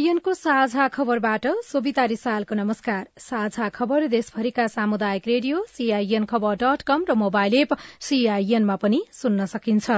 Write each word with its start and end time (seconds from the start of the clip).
सीआईएनको 0.00 0.32
साझा 0.34 0.86
खबरबाट 0.88 1.46
सोभिता 1.62 2.04
रिसालको 2.10 2.54
नमस्कार। 2.54 3.06
साझा 3.20 3.68
खबर 3.68 4.06
देशभरिका 4.08 4.66
सामुदायिक 4.66 5.26
radio 5.26 5.64
CIN 5.68 6.24
Khabar 6.24 6.54
dot 6.56 6.82
com 6.88 7.04
र 7.08 7.14
मोबाइल 7.20 7.54
एप 7.54 7.74
सीआईएनमा 8.00 8.76
पनि 8.80 9.00
सुन्न 9.12 9.46
सकिन्छ। 9.46 9.90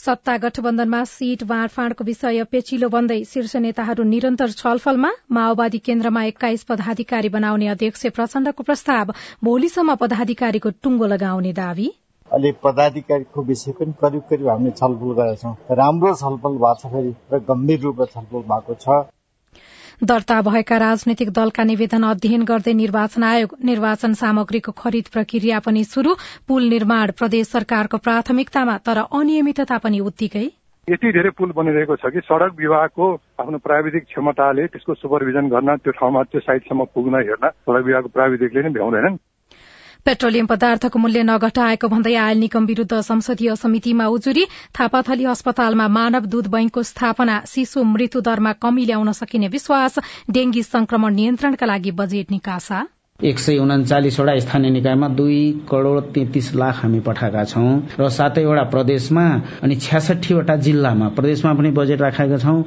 सत्ता 0.00 0.36
गठबन्धनमा 0.38 1.02
सीट 1.04 1.44
बाँडफाँडको 1.44 2.04
विषय 2.04 2.44
पेचिलो 2.52 2.88
बन्दै 2.88 3.18
शीर्ष 3.24 3.56
नेताहरू 3.66 4.04
निरन्तर 4.04 4.50
छलफलमा 4.54 5.10
माओवादी 5.32 5.78
केन्द्रमा 5.80 6.24
एक्काइस 6.24 6.64
पदाधिकारी 6.64 7.28
बनाउने 7.36 7.68
अध्यक्ष 7.68 8.06
प्रचण्डको 8.16 8.62
प्रस्ताव 8.62 9.12
भोलिसम्म 9.44 9.94
पदाधिकारीको 9.96 10.74
टुङ्गो 10.82 11.06
लगाउने 11.06 11.52
दावी। 11.60 11.90
अहिले 12.30 12.52
पदाधिकारीको 12.64 13.42
विषय 13.44 13.72
पनि 13.78 13.92
करिब 14.00 14.22
करिब 14.30 14.48
हामीले 14.48 14.70
छलफल 14.72 15.12
गरेका 15.18 15.34
छौँ। 15.42 15.76
राम्रो 15.76 16.14
छलफल 16.14 16.54
भएको 16.62 16.74
छ 16.80 16.92
फेरि 16.92 17.12
र 17.32 17.38
गम्भीर 17.48 17.80
रूपमा 17.80 18.06
छलफल 18.14 18.42
भएको 18.48 18.74
छ। 18.80 19.02
दर्ता 20.02 20.40
भएका 20.42 20.76
राजनैतिक 20.78 21.30
दलका 21.30 21.64
निवेदन 21.64 22.02
अध्ययन 22.04 22.44
गर्दै 22.44 22.72
निर्वाचन 22.74 23.24
आयोग 23.24 23.50
निर्वाचन 23.64 24.12
सामग्रीको 24.14 24.72
खरिद 24.72 25.06
प्रक्रिया 25.12 25.58
पनि 25.60 25.84
शुरू 25.84 26.14
पुल 26.48 26.68
निर्माण 26.68 27.12
प्रदेश 27.18 27.46
सरकारको 27.48 27.98
प्राथमिकतामा 28.06 28.76
तर 28.86 28.98
अनियमितता 29.12 29.78
पनि 29.78 30.00
उत्तिकै। 30.02 30.46
यति 30.88 31.12
धेरै 31.12 31.30
पुल 31.38 31.52
बनिरहेको 31.56 31.96
छ 31.96 32.10
कि 32.12 32.20
सड़क 32.26 32.52
विभागको 32.58 33.06
आफ्नो 33.40 33.58
प्राविधिक 33.66 34.04
क्षमताले 34.04 34.66
त्यसको 34.66 34.94
सुपरभिजन 34.94 35.48
गर्न 35.48 35.76
त्यो 35.76 35.92
ठाउँमा 36.00 36.22
त्यो 36.28 36.40
साइटसम्म 36.40 36.84
पुग्न 36.94 37.22
हेर्न 37.22 37.48
सड़क 37.48 37.84
विभागको 37.84 38.08
प्राविधिकले 38.08 38.62
नै 38.62 38.74
भ्याउँदैनन्। 38.74 39.16
पेट्रोलियम 40.06 40.46
पदार्थको 40.46 40.98
मूल्य 40.98 41.22
नघटाएको 41.24 41.88
भन्दै 41.88 42.14
आयल 42.22 42.38
निगम 42.38 42.64
विरूद्ध 42.66 43.00
संसदीय 43.02 43.54
समितिमा 43.56 44.06
उजुरी। 44.14 44.44
थापाथली 44.76 45.24
अस्पतालमा 45.26 45.86
मानव 45.88 46.24
दूध 46.32 46.46
बैंकको 46.50 46.82
स्थापना 46.84 47.36
शिशु 47.46 47.84
मृत्यु 47.84 48.20
दरमा 48.22 48.52
कमी 48.60 48.84
ल्याउन 48.84 49.12
सकिने 49.12 49.48
विश्वास 49.48 49.98
डेंगी 50.30 50.62
संक्रमण 50.64 51.14
नियन्त्रणका 51.14 51.66
लागि 51.66 51.90
बजेट 52.00 52.30
निकासा। 52.30 52.80
एक 53.20 53.38
सय 53.38 53.58
उन्चालिसवटा 53.58 54.38
स्थानीय 54.40 54.70
निकायमा 54.70 55.08
दुई 55.18 55.38
करोड़ 55.70 56.00
तेत्तीस 56.14 56.50
लाख 56.54 56.82
हामी 56.82 57.00
पठाएका 57.06 57.44
छौं 57.52 57.72
र 58.00 58.08
सातैवटा 58.10 58.64
प्रदेशमा 58.74 59.24
अनि 59.62 59.76
छ्यासठीवटा 59.86 60.56
जिल्लामा 60.66 61.08
प्रदेशमा 61.16 61.52
पनि 61.54 61.70
बजेट 61.78 62.00
राखेका 62.02 62.38
छौं। 62.44 62.58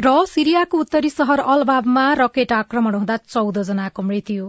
र 0.00 0.14
सिरियाको 0.32 0.78
उत्तरी 0.78 1.10
शहर 1.10 1.44
अलबाबमा 1.56 2.06
रकेट 2.22 2.52
आक्रमण 2.52 2.94
हुँदा 2.94 3.16
चौध 3.28 3.62
जनाको 3.64 4.02
मृत्यु। 4.02 4.48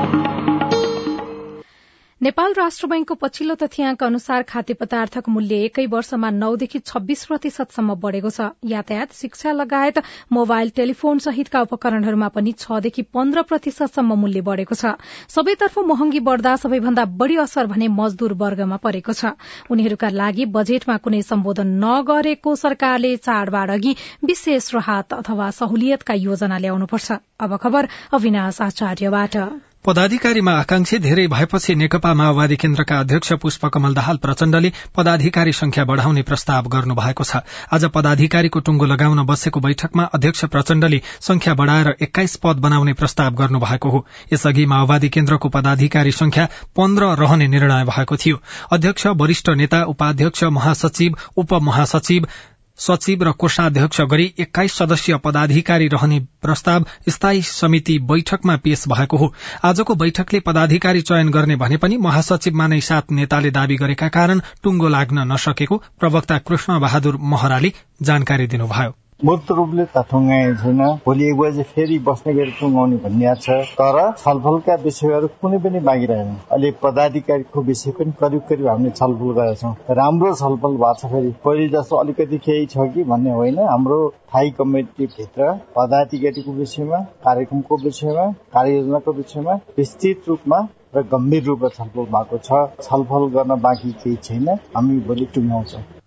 नेपाल 2.21 2.53
राष्ट्र 2.53 2.87
बैंकको 2.87 3.15
पछिल्लो 3.17 3.53
तथ्याङ्क 3.59 4.03
अनुसार 4.03 4.43
खाद्य 4.49 4.73
पदार्थको 4.79 5.31
मूल्य 5.31 5.57
एकै 5.67 5.85
वर्षमा 5.93 6.29
नौदेखि 6.31 6.79
छब्बीस 6.81 7.25
प्रतिशतसम्म 7.25 7.95
बढ़ेको 8.03 8.29
छ। 8.29 8.45
यातायात 8.71 9.13
शिक्षा 9.19 9.51
लगायत 9.51 9.97
मोबाइल 10.31 10.69
टेलिफोन 10.75 11.19
सहितका 11.19 11.61
उपकरणहरूमा 11.61 12.27
पनि 12.35 12.53
छदेखि 12.59 13.01
पन्ध्र 13.09 13.41
प्रतिशतसम्म 13.43 14.17
मूल्य 14.25 14.41
बढ़ेको 14.49 14.75
छ। 14.75 14.93
सबैतर्फ 15.33 15.79
महँगी 15.93 16.21
बढ़दा 16.21 16.53
सबैभन्दा 16.65 17.05
बढ़ी 17.23 17.41
असर 17.45 17.71
भने 17.73 17.87
मजदूर 17.95 18.37
वर्गमा 18.43 18.77
परेको 18.85 19.17
छ। 19.17 19.33
उनीहरूका 19.73 20.13
लागि 20.13 20.45
बजेटमा 20.59 20.97
कुनै 21.01 21.23
सम्बोधन 21.25 21.73
नगरेको 21.81 22.55
सरकारले 22.65 23.15
चाडबाड 23.17 23.75
अघि 23.79 23.95
विशेष 24.29 24.69
राहत 24.77 25.17
अथवा 25.17 25.49
सहुलियतका 25.57 26.21
योजना 26.21 26.61
ल्याउनुपर्छ। 26.69 27.19
पदाधिकारीमा 29.85 30.51
आकांक्षी 30.53 30.97
धेरै 30.99 31.25
भएपछि 31.27 31.73
नेकपा 31.75 32.13
माओवादी 32.13 32.55
केन्द्रका 32.55 32.97
अध्यक्ष 32.99 33.31
पुष्पकमल 33.33 33.93
दाहाल 33.93 34.17
प्रचण्डले 34.17 34.71
पदाधिकारी 34.95 35.51
संख्या 35.51 35.85
बढ़ाउने 35.85 36.21
प्रस्ताव 36.21 36.67
गर्नु 36.69 36.95
भएको 36.95 37.23
छ। 37.23 37.41
आज 37.73 37.85
पदाधिकारीको 37.89 38.59
टुंगो 38.59 38.85
लगाउन 38.85 39.25
बसेको 39.25 39.59
बैठकमा 39.59 40.03
अध्यक्ष 40.13 40.45
प्रचण्डले 40.45 41.01
संख्या 41.21 41.53
बढ़ाएर 41.53 41.95
एक्काइस 42.01 42.35
पद 42.35 42.61
बनाउने 42.61 42.93
प्रस्ताव 42.93 43.33
गर्नु 43.33 43.59
भएको 43.59 43.89
हो। 43.89 44.05
यसअघि 44.33 44.65
माओवादी 44.65 45.09
केन्द्रको 45.09 45.49
पदाधिकारी 45.49 46.11
संख्या 46.11 46.45
पन्ध्र 46.77 47.09
रहने 47.17 47.47
निर्णय 47.47 47.83
भएको 47.89 48.17
थियो। 48.17 48.41
अध्यक्ष 48.71 49.07
वरिष्ठ 49.17 49.49
नेता 49.57 49.83
उपाध्यक्ष 49.89 50.43
महासचिव 50.43 51.17
उपमहासचिव 51.37 52.27
सचिव 52.81 53.23
र 53.23 53.31
कोषाध्यक्ष 53.31 54.01
गरी 54.01 54.25
एक्काइस 54.39 54.73
सदस्यीय 54.73 55.17
पदाधिकारी 55.17 55.87
रहने 55.87 56.19
प्रस्ताव 56.41 56.85
स्थायी 57.09 57.41
समिति 57.41 57.97
बैठकमा 58.11 58.55
पेश 58.57 58.87
भएको 58.87 59.17
हो। 59.17 59.33
आजको 59.63 59.95
बैठकले 59.95 60.39
पदाधिकारी 60.39 61.01
चयन 61.01 61.29
गर्ने 61.29 61.55
भने 61.55 61.77
पनि 61.77 61.97
महासचिवमा 61.97 62.67
नै 62.67 62.79
सात 62.81 63.11
नेताले 63.11 63.51
दावी 63.51 63.75
गरेका 63.75 64.07
कारण 64.07 64.41
टुंगो 64.63 64.87
लाग्न 64.87 65.31
नसकेको 65.31 65.77
प्रवक्ता 65.99 66.37
कृष्ण 66.37 66.79
बहादुर 66.79 67.17
महराले 67.21 67.73
जानकारी 68.01 68.47
दिनुभयो। 68.47 69.00
मूर्त 69.23 69.51
रूपले 69.51 69.83
त 69.87 70.01
छैन। 70.11 70.79
भोलि 71.05 71.25
एक 71.25 71.37
बजे 71.37 71.63
फेरि 71.71 71.97
बस्ने 72.05 72.33
गरी 72.33 72.51
टुङ्गाउने 72.59 72.95
भन्ने 73.03 73.35
छ। 73.37 73.57
तर 73.79 73.97
छलफलका 74.17 74.75
विषयहरू 74.83 75.27
कुनै 75.41 75.57
पनि 75.65 75.79
बाँकी 75.79 76.05
रहेन 76.11 76.31
अहिले 76.51 76.71
पदाधिकारीको 76.81 77.61
विषय 77.69 77.91
पनि 77.99 78.13
करिब 78.21 78.41
करिब 78.49 78.67
हामीले 78.67 78.91
छलफल 78.91 79.31
गरेका 79.37 79.53
छौँ 79.61 79.95
राम्रो 80.01 80.33
छलफल 80.41 80.77
भएको 80.81 80.93
छ 81.01 81.11
फेरि। 81.13 81.31
पहिले 81.45 81.67
जस्तो 81.77 81.95
अलिकति 81.97 82.37
केही 82.47 82.65
छ 82.65 82.89
कि 82.93 83.03
भन्ने 83.13 83.31
होइन। 83.37 83.59
हाम्रो 83.67 84.01
स्थायी 84.09 84.51
कमिटीभित्र 84.57 85.53
पदाधिकारीको 85.77 86.51
विषयमा 86.53 86.99
कार्यक्रमको 87.23 87.77
विषयमा 87.85 88.25
कार्ययोजनाको 88.53 89.11
विषयमा 89.13 89.59
विस्तृत 89.77 90.29
रूपमा 90.29 90.67
र 90.95 91.07
गम्भीर 91.13 91.43
रूपमा 91.45 91.69
छलफल 91.77 92.11
भएको 92.17 92.37
छलफल 92.81 93.31
गर्न 93.37 93.61
बाँकी 93.61 93.91
केही 94.03 94.15
छैन। 94.23 94.49
हामी 94.75 94.99
भोलि 95.07 95.33
टुङ्गाउँछौँ 95.35 96.00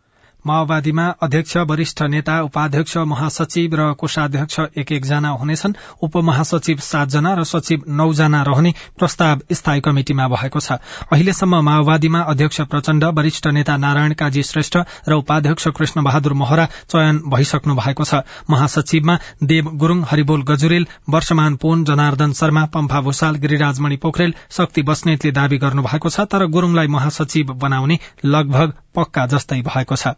माओवादीमा 0.46 1.06
अध्यक्ष 1.22 1.56
वरिष्ठ 1.68 2.02
नेता 2.04 2.40
उपाध्यक्ष 2.42 2.96
महासचिव 3.06 3.74
र 3.74 3.92
कोषाध्यक्ष 3.94 4.60
एक 4.76 4.92
एकजना 4.92 5.28
हुनेछन्। 5.30 5.74
उपमहासचिव 6.02 6.78
सातजना 6.82 7.32
र 7.34 7.44
सचिव 7.44 7.84
नौजना 7.88 8.42
रहने 8.42 8.72
प्रस्ताव 8.98 9.40
स्थायी 9.52 9.80
कमिटिमा 9.80 10.28
भएको 10.28 10.60
छ। 10.60 10.72
अहिलेसम्म 11.12 11.60
माओवादीमा 11.64 12.20
अध्यक्ष 12.22 12.60
प्रचण्ड 12.62 13.04
वरिष्ठ 13.16 13.46
नेता 13.48 13.76
नारायण 13.76 14.12
काजी 14.14 14.42
श्रेष्ठ 14.42 14.76
र 15.08 15.12
उपाध्यक्ष 15.14 15.68
कृष्ण 15.68 16.02
बहादुर 16.04 16.32
महरा 16.34 16.66
चयन 16.88 17.22
भइसक्नु 17.26 17.74
भएको 17.74 18.04
छ। 18.04 18.20
महासचिवमा 18.50 19.18
देव 19.42 19.70
गुरूङ 19.74 20.04
हरिबोल 20.10 20.42
गजुरेल 20.42 20.86
वर्षमान 21.08 21.56
पोन 21.56 21.84
जनार्दन 21.84 22.32
शर्मा 22.32 22.64
पम्फा 22.74 23.00
भूषाल 23.00 23.34
गिरिराजमणि 23.40 23.96
पोखरेल 23.96 24.34
शक्ति 24.50 24.82
बस्नेतले 24.82 25.32
दावी 25.32 25.58
गर्नु 25.58 25.82
भएको 25.82 26.08
छ। 26.10 26.28
तर 26.28 26.46
गुरूङलाई 26.46 26.86
महासचिव 26.90 27.52
बनाउने 27.56 27.98
लगभग 28.24 28.72
पक्का 28.94 29.26
जस्तै 29.26 29.60
भएको 29.62 29.96
छ। 29.96 30.14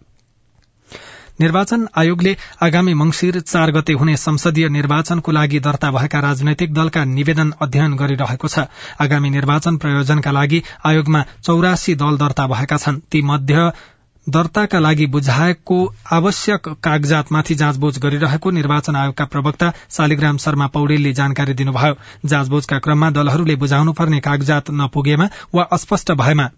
निर्वाचन 1.40 1.86
आयोगले 1.96 2.36
आगामी 2.62 2.94
मंगिर 2.94 3.40
चार 3.42 3.70
गते 3.70 3.92
हुने 3.92 4.16
संसदीय 4.16 4.68
निर्वाचनको 4.68 5.32
लागि 5.32 5.58
दर्ता 5.60 5.90
भएका 5.90 6.20
राजनैतिक 6.20 6.72
दलका 6.74 7.04
निवेदन 7.06 7.52
अध्ययन 7.62 7.96
गरिरहेको 7.96 8.48
छ। 8.48 8.64
आगामी 9.00 9.30
निर्वाचन 9.30 9.76
प्रयोजनका 9.76 10.30
लागि 10.32 10.62
आयोगमा 10.84 11.24
चौरासी 11.42 11.94
दल 11.94 12.16
दर्ता 12.18 12.46
भएका 12.46 12.76
छन्। 12.76 13.00
ती 13.10 13.22
मध्य 13.22 13.70
दर्ताका 14.26 14.78
लागि 14.78 15.06
बुझाएको 15.06 15.78
आवश्यक 16.12 16.68
कागजातमाथि 16.82 17.54
जाँचबुझ 17.54 17.98
गरिरहेको 17.98 18.50
निर्वाचन 18.50 18.96
आयोगका 18.96 19.24
प्रवक्ता 19.24 19.72
शालिग्राम 19.90 20.36
शर्मा 20.36 20.66
पौडेलले 20.74 21.12
जानकारी 21.12 21.54
दिनुभयो। 21.54 21.94
जाँचबुझका 22.26 22.78
क्रममा 22.78 23.10
दलहरूले 23.10 23.56
बुझाउनुपर्ने 23.56 24.20
कागजात 24.20 24.70
नपुगेमा 24.72 25.28
वा 25.54 25.62
अस्पष्ट 25.72 26.12
भएमा 26.12 26.48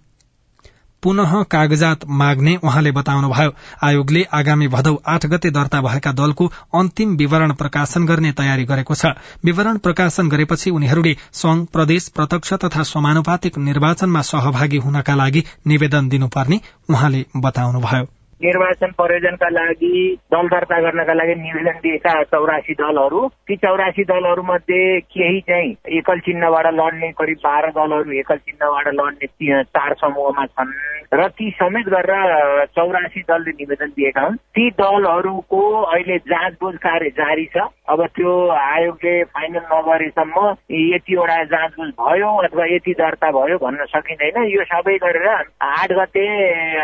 पुनः 1.03 1.43
कागजात 1.43 2.05
माग्ने 2.09 2.57
उहाँले 2.65 2.93
बताउनुभयो। 2.93 3.53
आयोगले 3.83 4.23
आगामी 4.33 4.69
भदौ 4.69 4.95
आठ 5.07 5.27
गते 5.27 5.51
दर्ता 5.51 5.81
भएका 5.81 6.13
दलको 6.13 6.47
अन्तिम 6.75 7.17
विवरण 7.17 7.53
प्रकाशन 7.53 8.07
गर्ने 8.07 8.33
तयारी 8.33 8.65
गरेको 8.65 8.95
छ। 8.95 9.15
विवरण 9.45 9.79
प्रकाशन 9.79 10.29
गरेपछि 10.29 10.71
उनीहरूले 10.71 11.17
संघ 11.33 11.67
प्रदेश 11.67 12.09
प्रत्यक्ष 12.09 12.53
तथा 12.53 12.83
समानुपातिक 12.83 13.59
निर्वाचनमा 13.59 14.23
सहभागी 14.23 14.79
हुनका 14.79 15.15
लागि 15.15 15.45
निवेदन 15.67 16.09
दिनुपर्ने 16.09 16.61
उहाँले 16.91 17.25
बताउनुभयो। 17.37 18.18
निर्वाचन 18.41 18.91
प्रयोजनका 18.99 19.49
लागि 19.51 19.95
दल 20.33 20.49
दर्ता 20.49 20.79
गर्नका 20.81 21.15
लागि 21.15 21.35
निवेदन 21.35 21.79
दिएका 21.83 22.13
चौरासी 22.31 22.75
दलहरू। 22.81 23.27
ती 23.49 23.57
चौरासी 23.57 24.03
दलहरू 24.05 24.43
मध्ये 24.43 24.99
केही 25.01 25.41
चाहिँ 25.49 25.75
एकल 25.99 26.19
चिन्हबाट 26.27 26.67
लड्ने 26.75 27.11
करिब 27.19 27.39
बाह्र 27.45 27.71
दलहरू 27.79 28.13
एकल 28.19 28.37
चिन्हबाट 28.47 28.89
लड्ने 28.95 29.63
चार 29.63 29.95
समूहमा 30.01 30.45
छन्। 30.47 30.73
र 31.15 31.27
ती 31.35 31.51
समेत 31.51 31.87
गरेर 31.89 32.65
चौरासी 32.77 33.21
दलले 33.29 33.51
निवेदन 33.59 33.91
दिएका 33.97 34.23
हुन्। 34.23 34.37
ती 34.37 34.71
दलहरूको 34.71 35.61
अहिले 35.83 36.19
जाँचबुझ 36.31 36.75
कार्य 36.77 37.11
जारी 37.19 37.47
छ। 37.57 37.67
अब 37.89 38.05
त्यो 38.17 38.33
आयोगले 38.53 39.13
फाइनल 39.35 39.65
नगरेसम्म 39.73 40.37
यतिवटा 40.71 41.43
जाँचबुझ 41.53 41.89
भयो 42.01 42.31
अथवा 42.45 42.65
यति 42.75 42.93
दर्ता 43.01 43.31
भयो 43.33 43.57
भन्न 43.59 43.85
सकिँदैन। 43.89 44.43
यो 44.53 44.65
सबै 44.69 44.97
गरेर 45.01 45.29
आठ 45.29 45.93
गते 45.93 46.27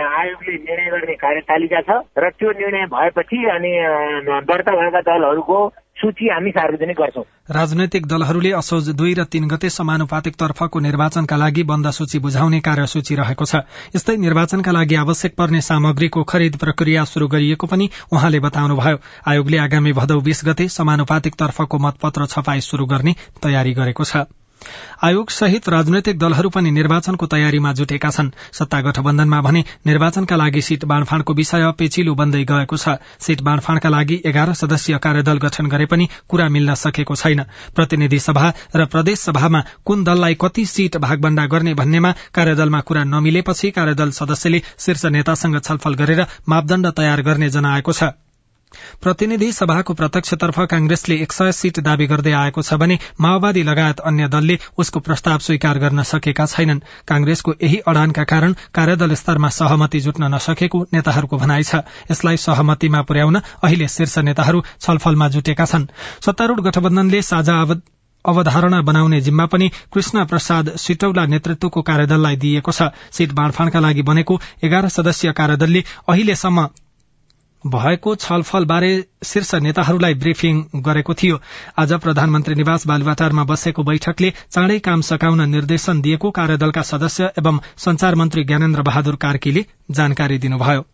आयोगले 0.02 0.54
निर्णय 0.56 0.90
गर्ने 0.90 1.14
कार्य 1.20 1.40
तालिका 1.44 1.80
छ 1.80 2.02
र 2.18 2.30
त्यो 2.30 2.50
निर्णय 2.58 2.86
भएपछि 2.92 3.38
अनि 3.54 3.72
दर्ता 4.44 4.72
भएका 4.72 5.00
दलहरूको 5.00 5.58
सूची 5.94 6.28
हामी 6.28 6.50
सार्वजनिक 6.50 6.96
गर्छौं। 6.96 7.22
राजनैतिक 7.54 8.06
दलहरूले 8.06 8.50
असोज 8.52 8.88
दुई 8.90 9.12
र 9.14 9.24
तीन 9.30 9.46
गते 9.48 9.70
समानुपातिक 9.70 10.34
तर्फको 10.34 10.80
निर्वाचनका 10.80 11.36
लागि 11.36 11.62
बन्द 11.62 11.90
सूची 11.90 12.18
बुझाउने 12.18 12.60
कार्यसूची 12.60 13.14
रहेको 13.14 13.44
छ। 13.44 13.62
यस्तै 13.94 14.16
निर्वाचनका 14.18 14.72
लागि 14.72 14.94
आवश्यक 14.96 15.34
पर्ने 15.38 15.60
सामग्रीको 15.62 16.22
खरिद 16.24 16.56
प्रक्रिया 16.56 17.04
शुरू 17.06 17.28
गरिएको 17.30 17.66
पनि 17.66 17.88
उहाँले 18.12 18.40
बताउनुभयो। 18.40 18.98
आयोगले 19.30 19.58
आगामी 19.58 19.92
भदौ 19.94 20.20
बीस 20.20 20.44
गते 20.44 20.68
समानुपातिक 20.68 21.34
तर्फको 21.34 21.78
मतपत्र 21.78 22.26
छपाई 22.26 22.60
शुरू 22.60 22.86
गर्ने 22.86 23.14
तयारी 23.42 23.72
गरेको 23.74 24.04
छ। 24.04 24.26
आयोग 25.04 25.30
सहित 25.30 25.68
राजनैतिक 25.68 26.18
दलहरू 26.18 26.48
पनि 26.48 26.70
निर्वाचनको 26.70 27.26
तयारीमा 27.26 27.72
जुटेका 27.72 28.10
छन्। 28.10 28.30
सत्ता 28.52 28.80
गठबन्धनमा 28.80 29.40
भने 29.40 29.64
निर्वाचनका 29.86 30.36
लागि 30.36 30.62
सीट 30.62 30.84
बाँडफाँडको 30.84 31.34
विषय 31.34 31.70
पेचिलो 31.78 32.14
बन्दै 32.14 32.44
गएको 32.44 32.76
छ। 32.76 32.96
सीट 33.20 33.42
बाँडफाँडका 33.42 33.88
लागि 33.88 34.20
एघार 34.24 34.52
सदस्यीय 34.54 34.98
कार्यदल 34.98 35.38
गठन 35.38 35.66
गरे 35.66 35.86
पनि 35.86 36.08
कुरा 36.28 36.48
मिल्न 36.48 36.74
सकेको 36.74 37.14
छैन। 37.14 37.44
प्रतिनिधि 37.74 38.18
सभा 38.18 38.52
र 38.76 38.86
प्रदेश 38.86 39.18
सभामा 39.20 39.64
कुन 39.84 40.04
दललाई 40.04 40.34
कति 40.40 40.64
सीट 40.66 40.96
भागभण्डा 40.98 41.46
गर्ने 41.46 41.74
भन्नेमा 41.74 42.14
कार्यदलमा 42.34 42.80
कुरा 42.80 43.04
नमिलेपछि 43.04 43.70
कार्यदल 43.70 44.10
सदस्यले 44.10 44.62
शीर्ष 44.78 45.04
नेतासँग 45.06 45.60
छलफल 45.60 45.94
गरेर 45.94 46.26
मापदण्ड 46.48 46.86
तयार 46.96 47.22
गर्ने 47.22 47.48
जनाएको 47.50 47.92
छ। 47.92 48.12
प्रतिनिधि 49.02 49.50
सभाको 49.52 49.94
प्रत्यक्षतर्फ 49.94 50.60
कांग्रेसले 50.70 51.14
एक 51.22 51.32
सय 51.32 51.52
सीट 51.52 51.80
दावी 51.80 52.06
गर्दै 52.06 52.32
आएको 52.34 52.62
छ 52.62 52.74
भने 52.74 52.98
माओवादी 53.20 53.62
लगायत 53.62 54.00
अन्य 54.02 54.28
दलले 54.28 54.58
उसको 54.78 55.00
प्रस्ताव 55.00 55.38
स्वीकार 55.40 55.78
गर्न 55.78 56.02
सकेका 56.04 56.46
छैनन्। 56.46 56.80
कांग्रेसको 57.08 57.54
यही 57.62 57.78
अडानका 57.86 58.24
कारण 58.24 58.52
कार्यदल 58.74 59.14
स्तरमा 59.14 59.48
सहमति 59.50 60.00
जुट्न 60.00 60.34
नसकेको 60.34 60.84
नेताहरूको 60.92 61.36
भनाइ 61.38 61.62
छ। 61.62 61.82
यसलाई 62.10 62.36
सहमतिमा 62.36 63.02
पुर्याउन 63.02 63.36
अहिले 63.36 63.88
शीर्ष 63.88 64.18
नेताहरू 64.20 64.62
छलफलमा 64.80 65.28
जुटेका 65.30 65.64
छन्। 65.64 65.90
सत्तारूढ़ 66.20 66.60
गठबन्धनले 66.60 67.22
साझा 67.22 67.58
अवधारणा 68.24 68.80
बनाउने 68.80 69.20
जिम्मा 69.20 69.44
पनि 69.46 69.68
कृष्ण 69.92 70.24
प्रसाद 70.24 70.70
सिटौला 70.76 71.24
नेतृत्वको 71.26 71.80
कार्यदललाई 71.82 72.36
दिइएको 72.36 72.72
छ। 72.72 72.88
सीट 73.12 73.32
बाँडफाँडका 73.32 73.80
लागि 73.80 74.02
बनेको 74.02 74.40
एघार 74.64 74.88
सदस्यीय 74.88 75.32
कार्यदलले 75.32 75.84
अहिलेसम्म 76.08 76.66
भएको 77.66 78.14
छलफलबारे 78.14 78.92
शीर्ष 79.24 79.54
नेताहरूलाई 79.54 80.14
ब्रिफिङ 80.14 80.62
गरेको 80.84 81.14
थियो। 81.14 81.40
आज 81.78 81.92
प्रधानमन्त्री 81.92 82.54
निवास 82.54 82.86
बालुवाटारमा 82.86 83.44
बसेको 83.44 83.82
बैठकले 83.82 84.32
चाँडै 84.50 84.78
काम 84.78 85.00
सकाउन 85.00 85.48
निर्देशन 85.50 86.00
दिएको 86.00 86.30
कार्यदलका 86.30 86.82
सदस्य 86.82 87.32
एवं 87.38 87.60
संचार 87.78 88.14
मन्त्री 88.14 88.44
ज्ञानेन्द्र 88.44 88.82
बहादुर 88.82 89.16
कार्कीले 89.16 89.64
जानकारी 89.90 90.38
दिनुभयो। 90.38 90.84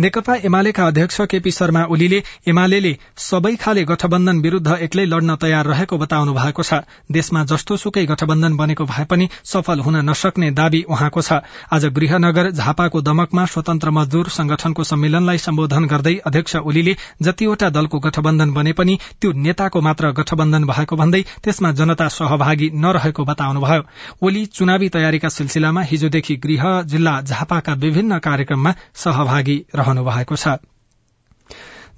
नेकपा 0.00 0.34
एमालेका 0.44 0.86
अध्यक्ष 0.86 1.20
केपी 1.30 1.50
शर्मा 1.50 1.82
ओलीले 1.86 2.22
एमाले 2.48 2.96
सबै 3.16 3.54
खाले 3.56 3.82
गठबन्धन 3.84 4.40
विरूद्ध 4.40 4.72
एक्लै 4.76 5.04
लड्न 5.06 5.34
तयार 5.36 5.66
रहेको 5.66 5.98
बताउनु 5.98 6.32
भएको 6.34 6.62
छ। 6.62 6.82
देशमा 7.08 7.44
जस्तो 7.44 7.76
सुकै 7.76 8.04
गठबन्धन 8.06 8.56
बनेको 8.56 8.84
भए 8.84 9.04
पनि 9.04 9.28
सफल 9.44 9.80
हुन 9.80 9.96
नसक्ने 10.10 10.50
दावी 10.50 10.82
उहाँको 10.90 11.22
छ। 11.22 11.38
आज 11.70 11.84
गृहनगर 11.94 12.50
झापाको 12.50 13.00
दमकमा 13.00 13.44
स्वतन्त्र 13.46 13.90
मजदूर 13.90 14.28
संगठनको 14.30 14.84
सम्मेलनलाई 14.84 15.38
सम्बोधन 15.38 15.86
गर्दै 15.86 16.14
अध्यक्ष 16.26 16.56
ओलीले 16.64 16.96
जतिवटा 17.22 17.70
दलको 17.70 17.98
गठबन्धन 18.00 18.52
बने 18.52 18.72
पनि 18.72 18.98
त्यो 19.20 19.32
नेताको 19.38 19.80
मात्र 19.80 20.10
गठबन्धन 20.12 20.64
भएको 20.64 20.96
भन्दै 20.96 21.22
त्यसमा 21.44 21.72
जनता 21.72 22.08
सहभागी 22.10 22.70
नरहेको 22.76 23.24
बताउनुभयो। 23.24 23.82
ओली 24.26 24.44
चुनावी 24.48 24.88
तयारीका 24.90 25.28
सिलसिलामा 25.28 25.82
हिजोदेखि 25.84 26.36
गृह 26.42 26.82
जिल्ला 26.90 27.14
झापाका 27.22 27.72
विभिन्न 27.78 28.18
कार्यक्रममा 28.18 28.74
सहभागी 28.96 29.58
रहनु 29.84 30.04
भएको 30.04 30.36
छ। 30.36 30.58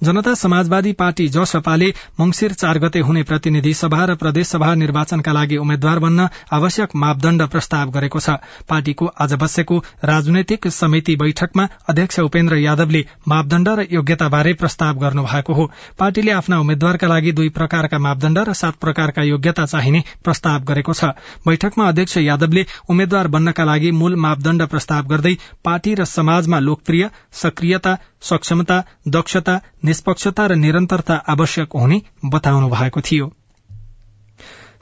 जनता 0.03 0.33
समाजवादी 0.35 0.93
पार्टी 0.93 1.27
जसपाले 1.29 1.89
मंगिर 2.21 2.53
चार 2.53 2.79
गते 2.79 3.01
हुने 3.01 3.23
प्रतिनिधि 3.23 3.73
सभा 3.75 4.05
र 4.05 4.15
प्रदेशसभा 4.15 4.75
निर्वाचनका 4.75 5.33
लागि 5.33 5.57
उम्मेद्वार 5.57 5.99
बन्न 5.99 6.29
आवश्यक 6.53 6.97
मापदण्ड 6.97 7.43
प्रस्ताव 7.49 7.91
गरेको 7.91 8.21
छ। 8.21 8.31
पार्टीको 8.69 9.07
आज 9.19 9.33
बसेको 9.41 9.79
राजनैतिक 10.05 10.69
समिति 10.71 11.17
बैठकमा 11.17 11.69
अध्यक्ष 11.89 12.19
उपेन्द्र 12.21 12.57
यादवले 12.57 13.05
मापदण्ड 13.29 13.69
र 13.69 13.87
योग्यताबारे 13.91 14.53
प्रस्ताव 14.55 14.99
गर्नुभएको 15.01 15.55
हो। 15.55 15.71
पार्टीले 15.99 16.33
आफ्ना 16.33 16.59
उम्मेद्वारका 16.61 17.07
लागि 17.07 17.33
दुई 17.33 17.49
प्रकारका 17.57 17.99
मापदण्ड 17.99 18.39
र 18.39 18.53
सात 18.55 18.77
प्रकारका 18.77 19.23
योग्यता 19.23 19.65
चाहिने 19.67 20.03
प्रस्ताव 20.25 20.65
गरेको 20.65 20.93
छ। 20.93 21.17
बैठकमा 21.47 21.89
अध्यक्ष 21.89 22.17
यादवले 22.19 22.67
उम्मेद्वार 22.91 23.29
बन्नका 23.29 23.65
लागि 23.65 23.91
मूल 23.93 24.17
मापदण्ड 24.21 24.67
प्रस्ताव 24.67 25.09
गर्दै 25.09 25.35
पार्टी 25.65 25.95
र 25.95 26.05
समाजमा 26.07 26.59
लोकप्रिय 26.61 27.09
सक्रियता 27.33 27.97
सक्षमता 28.23 28.83
दक्षता 29.09 29.55
निष्पक्षता 29.87 30.47
र 30.47 30.55
निरन्तरता 30.57 31.15
आवश्यक 31.29 31.77
हुने 31.77 32.01
बताउनु 32.27 32.69
भएको 32.69 33.01
थियो। 33.01 33.33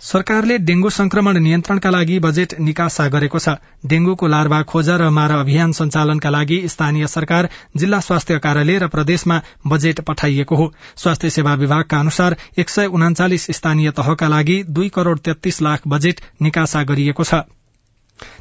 सरकारले 0.03 0.57
डेंगू 0.59 0.91
संक्रमण 0.91 1.39
नियन्त्रणका 1.39 1.91
लागि 1.91 2.19
बजेट 2.19 2.55
निकासा 2.61 3.07
गरेको 3.09 3.39
छ। 3.39 3.55
डेंगूको 3.87 4.27
लार्वा 4.27 4.61
खोज 4.63 4.91
र 4.93 5.09
मार 5.11 5.33
अभियान 5.33 5.73
सञ्चालनका 5.73 6.31
लागि 6.31 6.59
स्थानीय 6.69 7.07
सरकार 7.07 7.49
जिल्ला 7.77 8.01
स्वास्थ्य 8.01 8.39
कार्यालय 8.39 8.79
र 8.79 8.89
प्रदेशमा 8.89 9.41
बजेट 9.67 10.01
पठाइएको 10.01 10.57
हो। 10.57 10.71
स्वास्थ्य 10.97 11.31
सेवा 11.31 11.55
विभागका 11.55 12.01
अनुसार 12.01 12.37
एक 12.59 12.71
सय 12.71 12.87
उनाचालिस 12.93 13.51
स्थानीय 13.51 13.91
तहका 13.91 14.29
लागि 14.29 14.63
दुई 14.69 14.89
करोड़ 14.89 15.19
तेत्तीस 15.19 15.63
लाख 15.63 15.89
बजेट 15.89 16.21
निकासा 16.43 16.83
गरिएको 16.83 17.25
छ। 17.25 17.45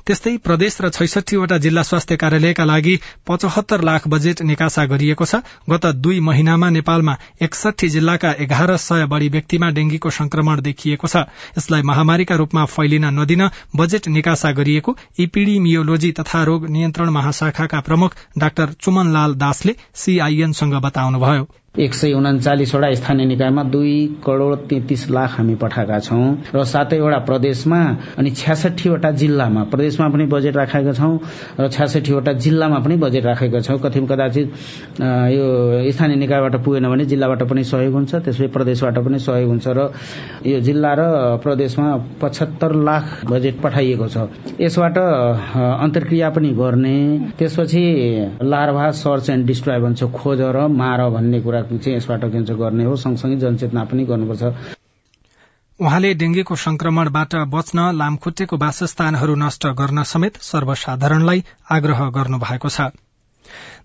त्यस्तै 0.08 0.32
प्रदेश 0.38 0.76
र 0.82 0.90
छैसठीवटा 0.90 1.58
जिल्ला 1.58 1.84
स्वास्थ्य 1.84 2.16
कार्यालयका 2.16 2.66
लागि 2.66 2.96
पचहत्तर 3.28 3.82
लाख 3.82 4.08
बजेट 4.08 4.42
निकासा 4.42 4.86
गरिएको 4.86 5.26
छ। 5.26 5.40
गत 5.70 5.86
दुई 6.04 6.20
महिनामा 6.20 6.70
नेपालमा 6.70 7.16
एकसठी 7.42 7.90
जिल्लाका 7.90 8.32
एघार 8.40 8.76
सय 8.78 9.06
बढ़ी 9.06 9.30
व्यक्तिमा 9.30 9.70
डेंगीको 9.70 10.10
संक्रमण 10.10 10.62
देखिएको 10.62 11.08
छ। 11.08 11.26
यसलाई 11.58 11.82
महामारीका 11.84 12.36
रूपमा 12.36 12.66
फैलिन 12.68 13.06
नदिन 13.20 13.50
बजेट 13.76 14.08
निकासा 14.10 14.52
गरिएको 14.52 14.98
इपिडिमियोलोजी 15.20 16.12
तथा 16.12 16.44
रोग 16.44 16.70
नियन्त्रण 16.70 17.10
महाशाखाका 17.10 17.80
प्रमुख 17.80 18.16
डाक्टर 18.38 18.78
चुमनलाल 18.80 19.36
दासले 19.36 19.76
सीआईएनसँग 19.96 20.82
बताउनुभयो। 20.82 21.50
एक 21.74 21.94
सय 21.94 22.14
उन्चालिसवटा 22.14 22.94
स्थानीय 22.94 23.26
निकायमा 23.26 23.62
दुई 23.74 23.94
करोड़ 24.26 24.56
तेत्तीस 24.70 25.10
लाख 25.10 25.30
हामी 25.38 25.56
पठाएका 25.58 25.98
छौं 26.00 26.26
र 26.54 26.64
सातैवटा 26.64 27.18
प्रदेशमा 27.26 27.80
अनि 28.18 28.32
छ्यासठीवटा 28.32 29.12
जिल्लामा 29.12 29.64
प्रदेशमा 29.74 30.08
पनि 30.14 30.26
बजेट 30.30 30.56
राखेका 30.56 30.94
छौं 30.94 31.18
र 31.60 31.68
छ्यासठीवटा 31.68 32.34
जिल्लामा 32.46 32.80
पनि 32.80 32.96
बजेट 33.02 33.26
राखेका 33.26 33.60
छौं। 33.60 33.78
कति 33.80 34.00
कदाचित 34.06 34.54
यो 35.34 35.46
स्थानीय 35.92 36.16
निकायबाट 36.16 36.56
पुगेन 36.62 36.90
भने 36.90 37.06
जिल्लाबाट 37.10 37.44
पनि 37.50 37.64
सहयोग 37.64 37.94
हुन्छ 37.94 38.16
त्यसपछि 38.16 38.48
प्रदेशबाट 38.54 39.00
पनि 39.06 39.20
सहयोग 39.20 39.50
हुन्छ 39.50 39.68
र 39.68 39.90
यो 40.46 40.60
जिल्ला 40.62 40.94
र 40.94 41.02
प्रदेशमा 41.42 41.90
पचहत्तर 42.22 42.76
लाख 42.86 43.26
बजेट 43.26 43.60
पठाइएको 43.62 44.08
छ। 44.14 44.30
यसबाट 44.62 44.98
अन्तर्क्रिया 45.82 46.30
पनि 46.38 46.54
गर्ने 46.54 46.96
त्यसपछि 47.40 47.84
लार्भा 48.46 48.90
सर्च 49.02 49.30
एण्ड 49.30 49.46
डिस्ट्रोय 49.48 49.80
भन्छ 49.82 50.04
खोज 50.22 50.42
र 50.54 50.68
मार 50.70 51.10
भन्ने 51.10 51.42
कुरा 51.42 51.62
चाहिँ 51.64 51.98
यसबाट 51.98 52.26
के 52.26 52.56
गर्ने 52.56 52.84
हो। 52.84 52.96
सँगसँगै 52.96 53.36
जनचेतना 53.36 53.84
पनि 53.84 54.06
गर्नुपर्छ। 54.06 54.44
उहाँले 55.82 56.14
डेंगीको 56.14 56.56
संक्रमणबाट 56.56 57.36
बच्न 57.36 57.92
लामखुट्टेको 57.96 58.58
वासस्थानहरू 58.58 59.36
नष्ट 59.36 59.68
गर्न 59.68 60.04
समेत 60.04 60.38
सर्वसाधारणलाई 60.38 61.44
आग्रह 61.72 62.10
गर्नु 62.10 62.38
भएको 62.38 62.70
छ। 62.70 62.82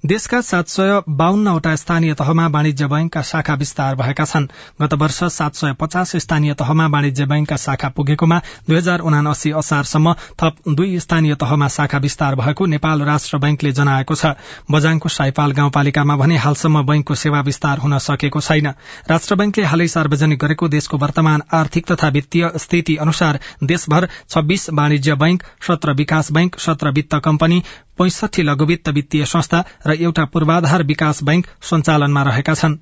देशका 0.06 0.40
सात 0.40 0.68
सय 0.68 1.00
बाहन्नवटा 1.08 1.74
स्थानीय 1.76 2.14
तहमा 2.14 2.46
वाणिज्य 2.46 2.86
बैंकका 2.86 3.22
शाखा 3.22 3.54
विस्तार 3.54 3.94
भएका 3.94 4.24
छन्। 4.24 4.46
गत 4.82 4.94
वर्ष 4.94 5.22
सात 5.34 5.54
सय 5.54 5.72
पचास 5.72 6.16
स्थानीय 6.16 6.54
तहमा 6.54 6.86
वाणिज्य 6.86 7.24
बैंकका 7.26 7.56
शाखा 7.56 7.88
पुगेकोमा 7.88 8.38
दुई 8.68 8.76
हजार 8.76 9.00
उनासी 9.00 9.50
असारसम्म 9.60 10.12
थप 10.42 10.56
दुई 10.68 10.98
स्थानीय 10.98 11.34
तहमा 11.34 11.68
शाखा 11.68 11.98
विस्तार 11.98 12.34
भएको 12.34 12.66
नेपाल 12.66 13.02
राष्ट्र 13.02 13.38
बैंकले 13.38 13.72
जनाएको 13.72 14.14
छ। 14.14 14.34
बजाङको 14.70 15.08
साइपाल 15.08 15.52
गाउँपालिकामा 15.52 16.16
भने 16.16 16.36
हालसम्म 16.36 16.82
बैंकको 16.86 17.14
सेवा 17.14 17.40
विस्तार 17.40 17.78
हुन 17.78 17.98
सकेको 17.98 18.40
छैन। 18.40 18.66
राष्ट्र 19.10 19.34
बैंकले 19.34 19.64
हालै 19.64 19.88
सार्वजनिक 19.88 20.38
गरेको 20.38 20.68
देशको 20.68 20.98
वर्तमान 20.98 21.42
आर्थिक 21.54 21.92
तथा 21.92 22.08
वित्तीय 22.08 22.50
स्थिति 22.56 22.96
अनुसार 22.96 23.40
देशभर 23.64 24.08
छब्बीस 24.28 24.70
वाणिज्य 24.72 25.14
बैंक 25.16 25.42
सत्र 25.68 25.92
विकास 25.94 26.32
बैंक 26.32 26.58
सत्र 26.60 26.90
वित्त 26.92 27.20
कम्पनी 27.24 27.62
पैंसठी 27.98 28.42
लघुवित्त 28.42 28.88
वित्तीय 28.88 29.24
संस्था 29.26 29.47
र 29.54 29.94
एउटा 30.00 30.24
पूर्वाधार 30.24 30.82
विकास 30.82 31.22
बैंक 31.22 31.46
सञ्चालनमा 31.62 32.22
रहेका 32.22 32.54
छन्। 32.54 32.76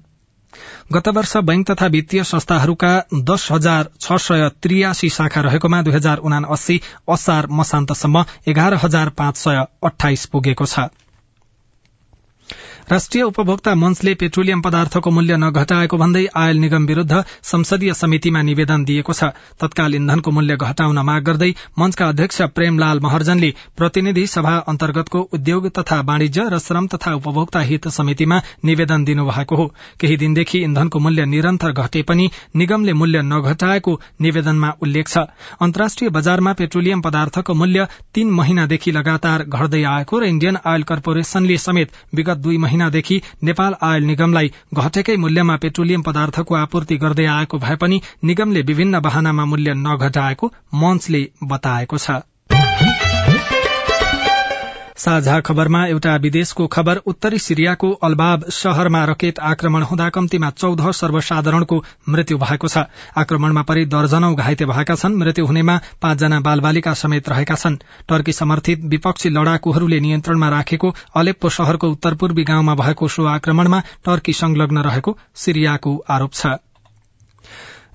गत 0.92 1.08
वर्ष 1.08 1.36
बैंक 1.36 1.70
तथा 1.70 1.86
वित्तीय 1.86 2.24
संस्थाहरूका 2.24 3.04
दश 3.14 3.52
हजार 3.52 3.88
छ 4.00 4.12
सय 4.12 4.48
त्रियासी 4.62 5.08
शाखा 5.08 5.40
रहेकोमा 5.40 5.82
दुई 5.82 5.92
हजार 5.92 6.18
उना 6.18 6.38
असार 7.08 7.46
मसान्तसम्म 7.46 8.24
एघार 8.48 8.74
हजार 8.74 9.08
पाँच 9.08 9.36
सय 9.36 9.64
अठाइस 9.84 10.26
पुगेको 10.26 10.66
छ। 10.66 10.78
राष्ट्रिय 12.90 13.22
उपभोक्ता 13.24 13.74
मञ्चले 13.74 14.12
पेट्रोलियम 14.14 14.60
पदार्थको 14.62 15.10
मूल्य 15.10 15.36
नघटाएको 15.36 15.96
भन्दै 15.98 16.20
आयल 16.38 16.56
निगम 16.56 16.84
विरूद्ध 16.86 17.22
संसदीय 17.42 17.92
समितिमा 17.92 18.42
निवेदन 18.42 18.84
दिएको 18.86 19.12
छ। 19.12 19.30
तत्काल 19.60 19.94
इन्धनको 19.94 20.30
मूल्य 20.30 20.56
घटाउन 20.56 20.98
माग 21.02 21.22
गर्दै 21.26 21.48
मञ्चका 21.78 22.08
अध्यक्ष 22.08 22.40
प्रेमलाल 22.54 23.00
महर्जनले 23.02 23.50
प्रतिनिधि 23.76 24.26
सभा 24.26 24.54
अन्तर्गतको 24.70 25.22
उद्योग 25.34 25.66
तथा 25.78 25.98
वाणिज्य 26.06 26.44
र 26.48 26.58
श्रम 26.58 26.86
तथा 26.94 27.14
उपभोक्ता 27.14 27.60
हित 27.70 27.88
समितिमा 27.90 28.38
निवेदन 28.64 29.04
दिनुभएको 29.04 29.56
हो। 29.56 29.66
केही 30.00 30.16
दिनदेखि 30.16 30.58
इन्धनको 30.60 30.98
मूल्य 30.98 31.24
निरन्तर 31.26 31.72
घटे 31.74 32.02
पनि 32.02 32.28
निगमले 32.56 32.92
मूल्य 32.92 33.22
नघटाएको 33.24 33.96
निवेदनमा 34.20 34.70
उल्लेख 34.82 35.08
छ। 35.08 35.26
अन्तर्राष्ट्रिय 35.60 36.10
बजारमा 36.12 36.52
पेट्रोलियम 36.54 37.00
पदार्थको 37.02 37.54
मूल्य 37.56 37.88
तीन 38.14 38.30
महिनादेखि 38.38 38.92
लगातार 38.92 39.44
घट्दै 39.50 39.82
आएको 39.96 40.18
र 40.18 40.24
इण्डियन 40.28 40.62
आयल 40.64 40.82
कर्पोरेशनले 40.86 41.58
समेत 41.58 42.00
विगत 42.14 42.46
दुई 42.46 42.64
महिनादेखि 42.76 43.20
नेपाल 43.42 43.74
आयल 43.82 44.04
निगमलाई 44.04 44.50
घटेकै 44.74 45.16
मूल्यमा 45.16 45.56
पेट्रोलियम 45.56 46.02
पदार्थको 46.02 46.54
आपूर्ति 46.56 46.96
गर्दै 46.98 47.26
आएको 47.34 47.58
भए 47.58 47.76
पनि 47.76 48.00
निगमले 48.24 48.62
विभिन्न 48.66 49.02
वाहनामा 49.02 49.44
मूल्य 49.46 49.74
नघटाएको 49.80 50.52
मञ्चले 50.76 51.26
बताएको 51.46 51.98
छ। 51.98 52.22
साझा 54.96 55.40
खबरमा 55.40 55.84
एउटा 55.86 56.14
विदेशको 56.16 56.66
खबर 56.66 56.96
उत्तरी 57.06 57.38
सिरियाको 57.38 57.90
अल्बाब 58.02 58.44
शहरमा 58.50 59.04
रकेट 59.04 59.38
आक्रमण 59.48 59.82
हुँदा 59.82 60.08
कम्तीमा 60.08 60.50
चौध 60.52 60.80
सर्वसाधारणको 60.92 61.82
मृत्यु 62.08 62.38
भएको 62.38 62.68
छ। 62.68 62.84
आक्रमणमा 63.16 63.62
परि 63.62 63.84
दर्जनौ 63.86 64.34
घाइते 64.34 64.64
भएका 64.64 64.94
छन्। 64.94 65.16
मृत्यु 65.16 65.46
हुनेमा 65.46 65.76
पाँचजना 66.02 66.40
बालबालिका 66.40 66.94
समेत 66.94 67.28
रहेका 67.28 67.54
छन्। 67.54 67.76
टर्की 68.08 68.32
समर्थित 68.32 68.84
विपक्षी 68.86 69.28
लड़ाकुहरूले 69.30 70.00
नियन्त्रणमा 70.00 70.48
राखेको 70.48 70.94
अलेप्पो 71.16 71.48
शहरको 71.50 71.90
उत्तर 71.90 72.14
पूर्वी 72.14 72.44
गाउँमा 72.44 72.74
भएको 72.74 73.08
सो 73.08 73.26
आक्रमणमा 73.28 73.82
टर्की 74.04 74.32
संलग्न 74.32 74.88
रहेको 74.88 75.18
सिरियाको 75.34 75.96
आरोप 76.08 76.32
छ। 76.32 76.56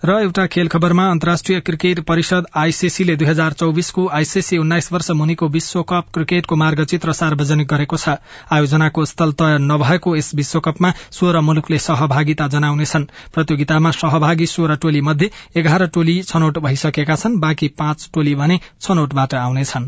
र 0.06 0.12
एउटा 0.12 0.46
खेल 0.48 0.68
खबरमा 0.68 1.04
अन्तर्राष्ट्रिय 1.12 1.60
क्रिकेट 1.60 2.00
परिषद 2.00 2.46
आईसीसीले 2.58 3.16
दुई 3.16 3.28
हजार 3.28 3.54
चौविसको 3.54 4.08
आईसीसी 4.10 4.58
उन्नाइस 4.58 4.92
वर्ष 4.92 5.10
मुनिको 5.12 5.48
विश्वकप 5.48 6.06
क्रिकेटको 6.14 6.56
मार्गचित्र 6.56 7.14
सार्वजनिक 7.14 7.68
गरेको 7.68 7.98
छ। 7.98 8.16
आयोजनाको 8.52 9.06
स्थल 9.06 9.32
तय 9.32 9.58
नभएको 9.62 10.16
यस 10.16 10.32
विश्वकपमा 10.36 10.92
सोह्र 11.12 11.42
मुलुकले 11.42 11.78
सहभागिता 11.78 12.48
जनाउनेछन्। 12.48 13.06
प्रतियोगितामा 13.34 13.92
सहभागी 13.92 14.46
सोह्र 14.48 14.76
टोली 14.82 15.02
मध्ये 15.02 15.30
एघार 15.56 15.86
टोली 15.94 16.22
छनौट 16.24 16.58
भइसकेका 16.58 17.16
छन् 17.16 17.40
बाँकी 17.40 17.68
पाँच 17.78 18.10
टोली 18.14 18.34
भने 18.36 18.60
छनौटबाट 18.82 19.34
आउनेछन्। 19.38 19.86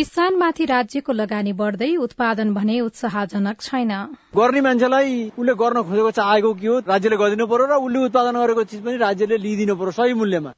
किसानमाथि 0.00 0.64
राज्यको 0.64 1.12
लगानी 1.12 1.52
बढ्दै 1.52 1.88
उत्पादन 1.96 2.52
भने 2.54 2.80
उत्साहजनक 2.80 3.60
छैन। 3.60 3.90
गर्ने 4.36 4.60
मान्छेलाई 4.60 5.10
उसले 5.36 5.54
गर्न 5.54 5.82
खोजेको 5.82 6.10
चाहेको 6.10 6.52
के 6.54 6.66
हो? 6.66 6.76
राज्यले 6.88 7.16
गरिदिनु 7.16 7.46
पर्यो 7.46 7.66
र 7.68 7.76
उसले 7.84 8.04
उत्पादन 8.04 8.38
गरेको 8.40 8.64
चिज 8.64 8.80
पनि 8.80 8.96
राज्यले 8.96 9.36
लिइदिनु 9.36 9.76
पर्यो 9.76 9.92
सही 9.92 10.14
मूल्यमा। 10.14 10.52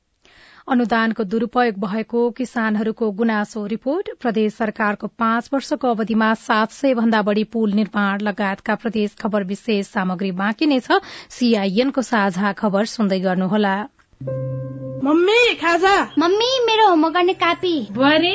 अनुदानको 0.69 1.25
दुरूपयोग 1.25 1.75
भएको 1.87 2.21
किसानहरूको 2.31 3.11
गुनासो 3.11 3.67
रिपोर्ट। 3.67 4.15
प्रदेश 4.21 4.55
सरकारको 4.55 5.11
पाँच 5.19 5.51
वर्षको 5.53 5.91
अवधिमा 5.91 6.31
सात 6.39 6.71
सय 6.71 6.95
भन्दा 6.95 7.23
बढ़ी 7.23 7.45
पुल 7.51 7.73
निर्माण 7.73 8.21
लगायतका 8.23 8.75
प्रदेश 8.79 9.19
खबर 9.19 9.51
विशेष 9.51 9.91
सामग्री 9.91 10.31
बाँकी 10.39 10.71
नै 10.71 10.81
छ। 10.81 11.03
सीआईएनको 11.33 12.03
साझा 12.03 12.53
खबर 12.63 12.95
सुन्दै 12.95 13.21
गर्नुहोला। 13.27 13.75
मम्मी 15.03 15.55
खाजा। 15.59 15.99
मम्मी 16.19 16.51
मेरो 16.63 16.89
होमवर्क 16.89 17.15
गर्ने 17.15 17.35
कापी। 17.35 17.77
बुहारी। 17.93 18.35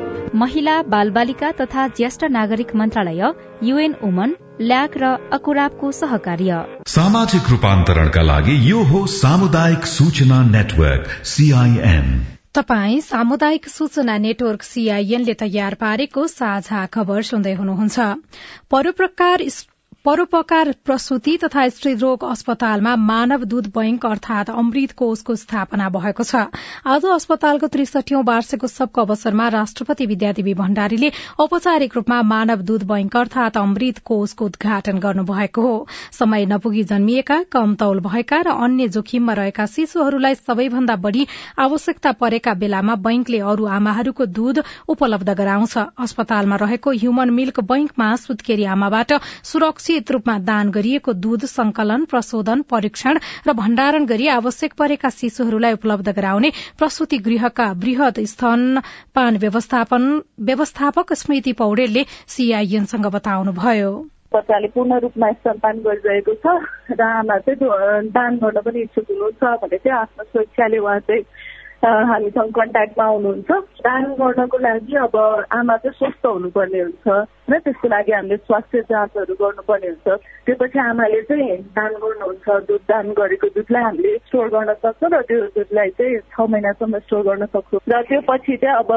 महिला 0.35 0.81
बालबालिका 0.81 1.51
तथा 1.51 1.87
ज्येष्ठ 1.87 2.23
नागरिक 2.23 2.75
मन्त्रालय 2.75 3.23
युएन 3.63 3.95
वुमन 4.03 4.35
ल्याक 4.61 4.97
र 4.97 5.05
अकुराबको 5.33 5.91
सहकार्य। 5.91 6.59
सामाजिक 6.87 7.49
रूपान्तरणका 7.49 8.21
लागि 8.21 8.55
यो 8.71 8.83
हो 8.83 9.05
सामुदायिक 9.07 9.85
सूचना 9.85 10.41
नेटवर्क 10.43 11.09
सीआईएन 11.25 12.07
तपाई 12.55 13.01
सामुदायिक 13.01 13.67
सूचना 13.67 14.17
नेटवर्क 14.17 14.63
सीआईएनले 14.63 15.33
तयार 15.33 15.73
पारेको 15.73 16.27
साझा 16.27 16.85
खबर 16.85 17.21
सुन्दै 17.21 17.53
हुनुहुन्छ। 17.53 17.99
परोपकार 18.71 19.41
परोपकार 20.05 20.71
प्रसूति 20.85 21.35
तथा 21.37 21.67
स्त्री 21.69 21.93
रोग 21.93 22.23
अस्पतालमा 22.25 22.95
मानव 22.97 23.43
दूध 23.45 23.65
बैंक 23.73 24.05
अर्थात 24.05 24.49
अमृत 24.49 24.91
कोषको 24.91 25.35
स्थापना 25.35 25.89
भएको 25.89 26.23
छ। 26.23 26.35
आज 26.85 27.05
अस्पतालको 27.05 27.67
त्रिसठीौं 27.67 28.23
वार्षिकोत्सवको 28.25 29.01
अवसरमा 29.01 29.47
राष्ट्रपति 29.55 30.05
विद्यादेवी 30.05 30.53
भण्डारीले 30.53 31.11
औपचारिक 31.39 31.95
रूपमा 31.95 32.21
मानव 32.23 32.61
दूध 32.61 32.83
बैंक 32.83 33.17
अर्थात 33.17 33.57
अमृत 33.57 33.99
कोषको 34.05 34.45
उद्घाटन 34.45 34.97
गर्नुभएको 34.97 35.61
हो। 35.61 35.75
समय 36.11 36.45
नपुगी 36.45 36.83
जन्मिएका 36.83 37.41
कम 37.51 37.75
तौल 37.75 37.99
भएका 38.01 38.41
र 38.41 38.57
अन्य 38.59 38.87
जोखिममा 38.97 39.33
रहेका 39.33 39.65
शिशुहरूलाई 39.67 40.35
सबैभन्दा 40.35 40.95
बढ़ी 40.97 41.27
आवश्यकता 41.59 42.11
परेका 42.17 42.53
बेलामा 42.55 42.95
बैंकले 43.05 43.39
अरू 43.53 43.69
आमाहरूको 43.77 44.25
दूध 44.33 44.63
उपलब्ध 44.87 45.29
गराउँछ। 45.35 45.77
अस्पतालमा 45.77 46.55
रहेको 46.57 46.97
ह्युमन 46.97 47.29
मिल्क 47.31 47.59
बैंकमा 47.69 48.15
सुत्केरी 48.17 48.65
आमाबाट 48.71 49.13
सुरक्षित 49.45 49.89
सुरक्षित 49.91 50.11
रूपमा 50.11 50.37
दान 50.39 50.69
गरिएको 50.71 51.13
दूध 51.13 51.43
संकलन 51.45 52.03
प्रशोधन 52.05 52.61
परीक्षण 52.71 53.17
र 53.47 53.53
भण्डारण 53.53 54.05
गरी 54.05 54.27
आवश्यक 54.29 54.73
परेका 54.79 55.09
शिशुहरूलाई 55.11 55.73
उपलब्ध 55.73 56.09
गराउने 56.15 56.49
प्रसूति 56.79 57.17
गृहका 57.27 57.67
वृहत 57.83 58.19
स्तनपान 58.31 59.37
व्यवस्थापक 59.37 61.13
स्मृति 61.13 61.53
पौडेलले 61.53 62.03
सीआईएनसँग 62.27 63.05
बताउनुभयो। 63.11 63.91
बच्चाले 64.31 64.67
पूर्ण 64.71 64.99
रूपमा 65.03 65.31
स्तनपान 65.31 65.75
गरिरहेको 65.83 66.33
छ 66.39 66.45
र 66.95 67.01
आमा 67.03 67.37
चाहिँ 67.43 68.07
दान 68.15 68.37
गर्न 68.39 68.61
पनि 68.63 68.79
इच्छुक 68.87 69.05
हुनुहुन्छ 69.11 69.43
भने 69.59 69.77
चाहिँ 69.77 69.97
आफ्नो 69.99 70.23
स्वेच्छाले 70.23 70.77
उहाँ 70.79 70.99
चाहिँ 71.03 71.23
हामीसँग 71.83 72.51
कन्ट्याक्टमा 72.55 73.05
आउनुहुन्छ 73.05 73.51
दान 73.83 74.03
गर्नको 74.21 74.57
लागि 74.57 74.95
अब 75.03 75.15
आमा 75.51 75.75
चाहिँ 75.83 75.97
स्वस्थ 75.99 76.25
हुनुपर्ने 76.25 76.79
हुन्छ। 76.79 77.07
त्यसको 77.59 77.87
लागि 77.87 78.11
हामीले 78.11 78.37
स्वास्थ्य 78.37 78.81
जाँचहरू 78.91 79.33
गर्नुपर्ने 79.41 79.87
हुन्छ। 79.87 80.07
त्यो 80.45 80.55
पछि 80.61 80.79
आमाले 80.79 81.21
चाहिँ 81.21 81.57
दान 81.77 81.91
गर्नुहुन्छ 82.01 82.47
दुध 82.67 82.83
दान 82.89 83.05
गरेको 83.19 83.47
दुधलाई 83.55 83.83
हामीले 83.83 84.17
स्टोर 84.27 84.47
गर्न 84.53 84.73
सक्छौँ 84.83 85.09
र 85.11 85.21
त्यो 85.21 85.39
दुधलाई 85.57 85.89
चाहिँ 85.97 86.19
छ 86.31 86.39
महिनासम्म 86.51 86.99
स्टोर 87.05 87.21
गर्न 87.27 87.45
सक्छौँ। 87.45 87.81
र 87.89 88.01
त्यो 88.09 88.21
पछि 88.29 88.55
चाहिँ 88.61 88.75
अब 88.81 88.91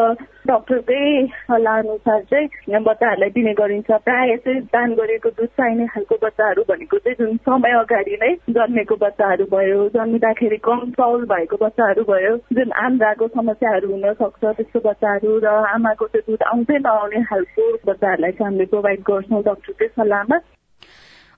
डक्टरकै 0.49 1.02
सल्लाह 1.49 1.78
अनुसार 1.78 2.20
चाहिँ 2.30 2.80
बच्चाहरूलाई 2.84 3.30
दिने 3.37 3.52
गरिन्छ। 3.61 3.90
प्रायः 4.04 4.37
चाहिँ 4.44 4.61
दान 4.75 4.94
गरेको 4.94 5.28
दुध 5.38 5.50
चाहिने 5.58 5.87
खालको 5.94 6.16
बच्चाहरू 6.23 6.62
भनेको 6.68 6.99
चाहिँ 6.99 7.16
जुन 7.20 7.37
समय 7.49 7.73
अगाडि 7.80 8.16
नै 8.23 8.32
जन्मेको 8.50 8.96
बच्चाहरू 8.96 9.44
भयो 9.54 9.88
जन्मिँदाखेरि 9.94 10.56
कम 10.68 10.80
चाउल 10.99 11.25
भएको 11.32 11.56
बच्चाहरू 11.64 12.02
भयो 12.12 12.37
जुन 12.52 12.73
आन्द्राको 12.84 13.28
समस्याहरू 13.28 13.90
हुन 13.90 14.12
सक्छ 14.12 14.42
त्यस्तो 14.44 14.80
बच्चाहरू 14.88 15.38
र 15.44 15.46
आमाको 15.75 16.06
त्यो 16.12 16.23
दुध 16.28 16.42
आउँदै 16.52 16.78
नआउने 16.78 17.23
खालको 17.25 17.64
बच्चाहरूलाई 17.87 18.32
चाहिँ 18.32 18.44
हामीले 18.45 18.67
प्रोभाइड 18.67 19.01
गर्छौँ 19.09 19.43
डक्टरकै 19.43 19.89
सल्लाहमा। 19.89 20.39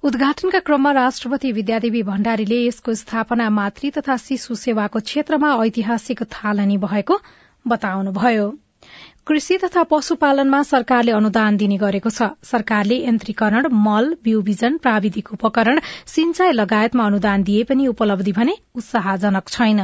उद्घाटनका 0.02 0.58
क्रममा 0.60 0.90
राष्ट्रपति 0.92 1.50
विद्यादेवी 1.52 2.02
भण्डारीले 2.02 2.58
यसको 2.66 2.94
स्थापना 2.94 3.48
मातृ 3.50 3.90
तथा 3.96 4.16
शिशु 4.24 4.54
सेवाको 4.54 5.00
क्षेत्रमा 5.08 5.50
ऐतिहासिक 5.64 6.22
थालनी 6.34 6.76
भएको 6.84 7.18
बताउनुभयो। 7.66 8.46
कृषि 9.26 9.56
तथा 9.58 9.82
पशुपालनमा 9.90 10.62
सरकारले 10.62 11.12
अनुदान 11.12 11.56
दिने 11.56 11.76
गरेको 11.76 12.10
छ। 12.10 12.30
सरकारले 12.44 12.98
यन्त्रीकरण 12.98 13.68
मल 13.86 14.14
बिउ 14.24 14.42
बिजन 14.48 14.76
प्राविधिक 14.78 15.32
उपकरण 15.32 15.80
सिंचाई 16.06 16.52
लगायतमा 16.52 17.06
अनुदान 17.06 17.42
दिए 17.42 17.64
पनि 17.64 17.86
उपलब्धि 17.88 18.32
भने 18.32 18.54
उत्साहजनक 18.76 19.48
छैन। 19.48 19.80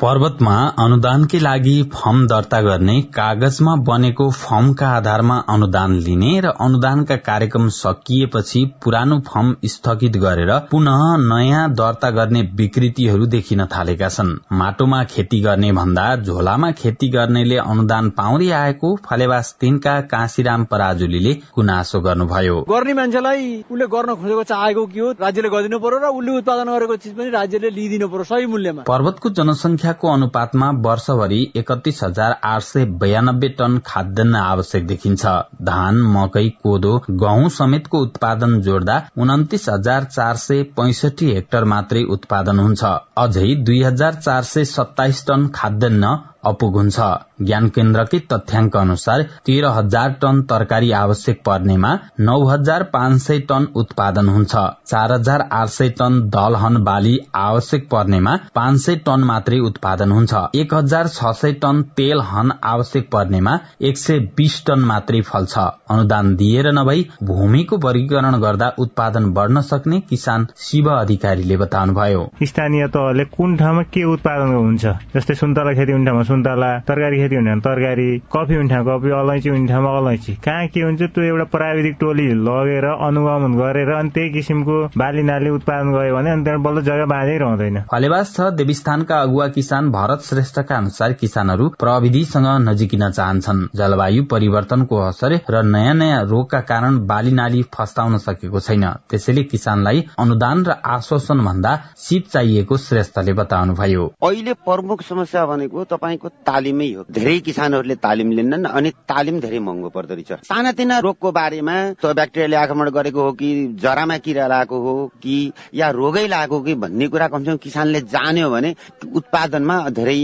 पर्वतमा 0.00 0.56
अनुदानकै 0.78 1.38
लागि 1.38 1.72
फर्म 1.92 2.18
दर्ता 2.26 2.58
गर्ने 2.62 2.92
कागजमा 3.14 3.72
बनेको 3.86 4.26
फर्मका 4.32 4.90
आधारमा 4.98 5.38
अनुदान 5.48 5.96
लिने 6.04 6.34
र 6.40 6.52
अनुदानका 6.66 7.16
कार्यक्रम 7.28 7.66
सकिएपछि 7.76 8.62
पुरानो 8.84 9.18
फर्म 9.28 9.48
स्थगित 9.72 10.18
गरेर 10.24 10.52
पुनः 10.70 11.02
नयाँ 11.22 11.62
दर्ता 11.72 12.10
गर्ने 12.10 12.42
विकृतिहरू 12.60 13.26
देखिन 13.32 13.64
थालेका 13.72 14.08
छन्। 14.08 14.30
माटोमा 14.60 15.02
खेती 15.14 15.40
गर्ने 15.40 15.72
भन्दा 15.80 16.04
झोलामा 16.18 16.70
खेती 16.82 17.08
गर्नेले 17.16 17.58
अनुदान 17.64 18.10
पाउँदै 18.20 18.50
आएको 18.60 18.94
फलेवास 19.08 19.52
तिनका 19.60 19.96
काशीराम 20.14 20.68
पराजुलीले 20.70 21.34
गुनासो 21.58 22.00
गर्नुभयो। 22.06 22.60
गर्ने 22.70 22.94
मान्छेलाई 23.00 23.50
उसले 23.66 23.90
गर्न 23.96 24.14
खोजेको 24.14 24.46
चाहेको 24.52 24.86
के 24.94 25.00
हो 25.00 25.10
राज्यले 25.24 25.52
गरिदिनु 25.56 25.82
पर्यो 25.88 25.98
र 25.98 26.14
उसले 26.14 26.38
उत्पादन 26.38 26.72
गरेको 26.76 27.00
चिज 27.02 27.18
पनि 27.18 27.36
राज्यले 27.38 27.74
लिइदिनु 27.74 28.08
पर्यो 28.08 28.30
सही 28.32 28.46
मूल्यमा। 28.54 28.88
पर्वतको 28.88 29.36
जनसंख्या 29.42 29.86
संख्याको 29.88 30.08
अनुपातमा 30.12 30.68
वर्षभरि 30.84 31.40
एकतिस 31.56 32.02
हजार 32.04 32.32
आठ 32.44 32.62
सय 32.62 32.84
बयानब्बे 33.00 33.48
टन 33.58 33.78
खाद्यान्न 33.86 34.36
आवश्यक 34.36 34.86
देखिन्छ। 34.86 35.24
धान 35.64 36.00
मकै 36.14 36.48
कोदो 36.62 36.92
गहुँ 37.22 37.48
समेतको 37.50 37.98
उत्पादन 37.98 38.60
जोड्दा 38.60 38.96
उन्तिस 39.18 39.68
हजार 39.68 40.04
चार 40.06 40.36
सय 40.36 40.62
पैंसठी 40.76 41.30
हेक्टर 41.34 41.64
मात्रै 41.72 42.02
उत्पादन 42.10 42.58
हुन्छ। 42.58 42.84
अझै 43.18 43.54
दुई 43.64 43.82
हजार 43.82 44.14
चार 44.20 44.42
सय 44.44 44.64
सत्ताइस 44.66 45.26
टन 45.26 45.48
खाद्यान्न 45.54 46.16
अपुग 46.48 46.76
हुन्छ 46.76 47.08
ज्ञान 47.42 47.68
केन्द्रकै 47.74 48.18
तथ्याङ्क 48.30 48.76
अनुसार 48.76 49.22
तेह्र 49.46 49.72
हजार 49.74 50.14
टन 50.22 50.40
तरकारी 50.50 50.90
आवश्यक 51.00 51.42
पर्नेमा 51.46 51.90
नौ 52.20 52.38
हजार 52.46 52.82
पाँच 52.92 53.20
सय 53.22 53.38
टन 53.50 53.66
उत्पादन 53.76 54.28
हुन्छ। 54.28 54.64
चार 54.86 55.12
हजार 55.12 55.46
आठ 55.52 55.68
सय 55.70 55.88
टन 55.98 56.20
दलहन 56.30 56.76
बाली 56.84 57.16
आवश्यक 57.36 57.88
पर्नेमा 57.90 58.34
पाँच 58.54 58.80
सय 58.80 58.96
टन 59.06 59.24
मात्रै 59.24 59.58
उत्पादन 59.68 60.12
हुन्छ। 60.12 60.42
एक 60.56 60.74
हजार 60.74 61.08
छ 61.08 61.32
सय 61.40 61.52
टन 61.62 61.82
तेल 61.96 62.20
हन 62.24 62.52
आवश्यक 62.66 63.10
पर्नेमा 63.12 63.58
एक 63.82 63.98
सय 63.98 64.18
बीस 64.36 64.62
टन 64.66 64.80
मात्रै 64.88 65.20
फल्छ। 65.22 65.58
अनुदान 65.90 66.34
दिएर 66.36 66.70
नभई 66.72 67.06
भूमिको 67.24 67.76
वर्गीकरण 67.84 68.40
गर्दा 68.40 68.72
उत्पादन 68.78 69.30
बढ़न 69.32 69.60
सक्ने 69.62 70.00
किसान 70.10 70.46
शिव 70.60 70.90
अधिकारीले 70.92 71.56
बताउनुभयो। 71.56 72.28
स्थानीय 72.44 72.86
तहले 72.88 73.24
कुन 73.36 73.56
ठाउँमा 73.56 73.82
के 73.94 74.04
उत्पादन 74.12 74.54
हुन्छ 74.56 74.86
जस्तै 75.16 75.34
सुन्तला 75.36 75.72
खेती 75.74 75.92
सुन्तला 76.38 76.70
तरकारी 76.88 77.16
खेती 77.18 77.36
हुने 77.36 77.54
तरकारी 77.66 78.08
कफी 78.30 78.54
हुने 78.54 78.68
ठाउँ 78.70 78.84
कफी 78.88 79.10
अलैँची 79.10 79.48
हुने 79.48 79.66
ठाउँमा 79.68 79.90
अलैँची। 79.98 80.32
कहाँ 80.44 80.66
के 80.70 80.80
हुन्छ 80.80 81.02
त्यो 81.02 81.22
एउटा 81.24 81.44
प्राविधिक 81.50 81.96
टोली 82.00 82.26
लगेर 82.46 82.84
अनुगमन 82.86 83.52
गरेर 83.58 83.90
अनि 83.98 84.10
त्यही 84.14 84.30
किसिमको 84.32 84.76
बाली 84.94 85.22
नाली 85.22 85.50
उत्पादन 85.50 85.90
गयो 85.92 86.14
भने 86.16 86.30
अनि 86.30 86.44
त्यहाँ 86.44 86.62
बल्ल 86.62 86.82
जग्गा 86.88 87.06
बाँझै 87.10 87.36
रहँदैन। 87.38 87.80
फलेवास 87.90 88.34
छ 88.36 88.50
देवीस्थानका 88.54 89.20
अगुवा 89.20 89.46
किसान 89.58 89.90
भरत 89.90 90.20
श्रेष्ठका 90.28 90.76
अनुसार 90.76 91.12
किसानहरू 91.18 91.68
प्रविधिसँग 91.80 92.46
नजिकिन 92.68 93.10
चाहन्छन्। 93.10 93.66
जलवायु 93.74 94.24
परिवर्तनको 94.30 94.96
असर 95.08 95.38
र 95.50 95.62
नयाँ 95.64 95.94
नयाँ 95.94 96.22
रोगका 96.24 96.60
कारण 96.70 96.98
बाली 97.06 97.32
नाली 97.32 97.62
फस्ताउन 97.74 98.18
सकेको 98.18 98.60
छैन। 98.60 98.86
त्यसैले 99.10 99.42
किसानलाई 99.50 100.04
अनुदान 100.18 100.64
र 100.66 100.78
आश्वासन 100.86 101.44
भन्दा 101.44 101.74
सिप 101.98 102.30
चाहिएको 102.32 102.76
श्रेष्ठले 102.78 103.32
बताउनुभयो। 103.32 104.06
अहिले 104.22 104.52
प्रमुख 104.68 105.02
समस्या 105.02 105.44
भनेको 105.46 105.84
तपाईँको 106.18 106.28
तालिमै 106.44 106.88
हो। 106.94 107.02
धेरै 107.08 107.38
किसानहरूले 107.46 107.94
तालिम 107.96 108.30
लिन्नन् 108.32 108.66
अनि 108.66 108.90
तालिम 109.06 109.40
धेरै 109.40 109.58
महँगो 109.58 109.88
पर्दो 109.88 110.14
रहेछ। 110.14 110.32
सानातिना 110.44 110.98
रोगको 110.98 111.28
बारेमा 111.32 111.74
त्यो 111.94 112.14
ब्याक्टेरियाले 112.14 112.56
आक्रमण 112.56 112.90
गरेको 112.90 113.20
हो 113.22 113.32
कि 113.32 113.48
जरामा 113.78 114.16
किरा 114.18 114.46
लागेको 114.46 114.76
हो 114.78 114.94
कि 115.22 115.36
या 115.74 115.90
रोगै 115.90 116.26
लागेको 116.26 116.60
कि 116.60 116.74
भन्ने 116.74 117.08
कुरा 117.08 117.28
कमसेकम 117.28 117.56
किसानले 117.62 118.00
जान्यो 118.10 118.50
भने 118.50 118.74
उत्पादनमा 119.14 119.76
धेरै 119.90 120.18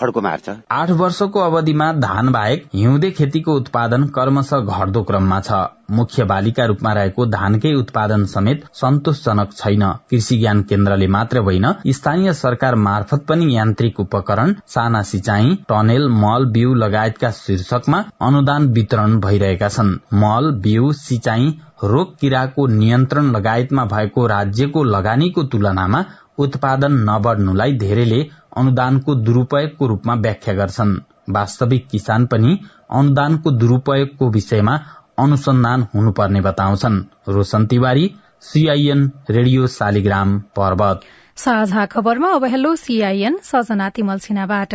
फड्को 0.00 0.20
मार्छ। 0.20 0.48
आठ 0.70 0.90
वर्षको 0.90 1.40
अवधिमा 1.40 1.92
धान 2.00 2.32
बाहेक 2.32 2.68
हिउँदे 2.74 3.10
खेतीको 3.10 3.52
उत्पादन 3.52 4.04
क्रमशः 4.16 4.58
घट्दो 4.58 5.02
क्रममा 5.02 5.40
छ। 5.40 5.52
मुख्य 5.88 6.24
बालीका 6.24 6.64
रूपमा 6.64 6.92
रहेको 6.92 7.26
धानकै 7.26 7.72
उत्पादन 7.74 8.24
समेत 8.24 8.64
सन्तोषजनक 8.74 9.52
छैन। 9.52 9.82
कृषि 10.10 10.38
ज्ञान 10.38 10.62
केन्द्रले 10.62 11.06
मात्र 11.08 11.38
होइन 11.38 11.66
स्थानीय 11.90 12.32
सरकार 12.34 12.74
मार्फत 12.84 13.24
पनि 13.28 13.56
यान्त्रिक 13.56 14.00
उपकरण 14.00 14.54
साना 14.66 15.02
सिंचाई 15.02 15.54
टनेल 15.68 16.08
मल 16.16 16.46
बिउ 16.52 16.74
लगायतका 16.74 17.30
शीर्षकमा 17.30 18.04
अनुदान 18.22 18.66
वितरण 18.72 19.18
भइरहेका 19.20 19.68
छन्। 19.68 19.94
मल 20.14 20.50
बिउ 20.62 20.92
सिंचाई 20.98 21.54
रोग 21.84 22.16
किराको 22.18 22.66
नियन्त्रण 22.66 23.30
लगायतमा 23.30 23.84
भएको 23.84 24.26
राज्यको 24.26 24.84
लगानीको 24.84 25.42
तुलनामा 25.44 26.04
उत्पादन 26.38 26.92
नबढ्नुलाई 27.08 27.72
धेरैले 27.78 28.20
अनुदानको 28.56 29.14
दुरूपयोगको 29.14 29.86
रूपमा 29.86 30.14
व्याख्या 30.14 30.54
गर्छन्। 30.54 30.96
वास्तविक 31.30 31.86
किसान 31.88 32.26
पनि 32.26 32.58
अनुदानको 32.90 33.50
दुरूपयोगको 33.50 34.28
विषयमा 34.30 34.78
अनुसन्धान 35.18 35.82
हुनुपर्ने 35.94 36.40
बताउँछन्। 36.40 36.96
Roshan 37.28 37.66
Tiwari 37.66 38.06
CIN 38.42 39.00
radio 39.30 39.66
Shaligram 39.66 40.38
Parbat. 40.58 41.00
साझा 41.36 41.84
खबरमा 41.86 42.30
अब 42.34 42.44
हेलो 42.44 42.74
सीआईएन 42.76 43.36
सजना 43.42 43.88
तिमल 43.90 44.18
सिन्हाबाट। 44.18 44.74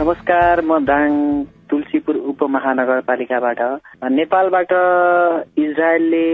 नमस्कार 0.00 0.60
म 0.60 0.78
दाङ 0.84 1.10
तुलसीपुर 1.70 2.16
उपमहानगरपालिकाबाट। 2.32 3.60
नेपालबाट 4.12 4.72
इजरायलले 5.58 6.26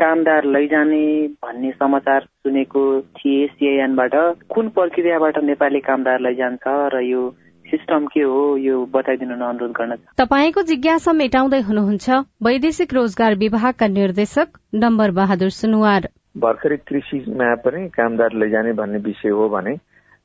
कामदार 0.00 0.44
लैजाने 0.46 1.06
भन्ने 1.44 1.70
समाचार 1.70 2.20
सुनेको 2.20 2.82
थिए 3.16 3.46
सिआइएनबाट 3.46 4.14
कुन 4.48 4.68
प्रक्रियाबाट 4.74 5.38
नेपाली 5.44 5.80
कामदार 5.80 6.20
लैजान्छ 6.20 6.64
र 6.94 7.00
यो 7.04 7.22
सिस्टम 7.64 8.06
के 8.06 8.22
हो 8.22 8.56
यो 8.56 8.84
बताइदिनु 8.94 9.34
अनुरोध 9.34 9.72
गर्न 9.72 9.96
तपाईँको 10.18 10.62
जिज्ञासा 10.62 11.12
मेटाउँदै 11.12 11.60
हुनुहुन्छ 11.60 12.18
वैदेशिक 12.42 12.94
रोजगार 12.94 13.34
विभागका 13.34 13.86
निर्देशक 13.88 14.58
डम्बर 14.74 15.10
बहादुर 15.18 15.50
सुनवार। 15.58 16.08
भर्खरै 16.44 16.76
कृषिमा 16.88 17.54
पनि 17.64 17.88
कामदार 17.96 18.32
लैजाने 18.34 18.72
भन्ने 18.80 18.98
विषय 19.08 19.36
हो 19.38 19.48
भने 19.48 19.76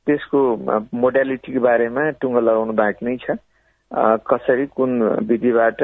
त्यसको 0.08 0.40
मोडालिटीको 1.04 1.60
बारेमा 1.62 2.10
टुङ्गो 2.22 2.42
लगाउनु 2.42 2.74
बाँकी 2.74 3.06
नै 3.06 3.18
छ। 3.24 3.38
कसरी 4.28 4.66
कुन 4.78 4.92
विधिबाट 5.30 5.82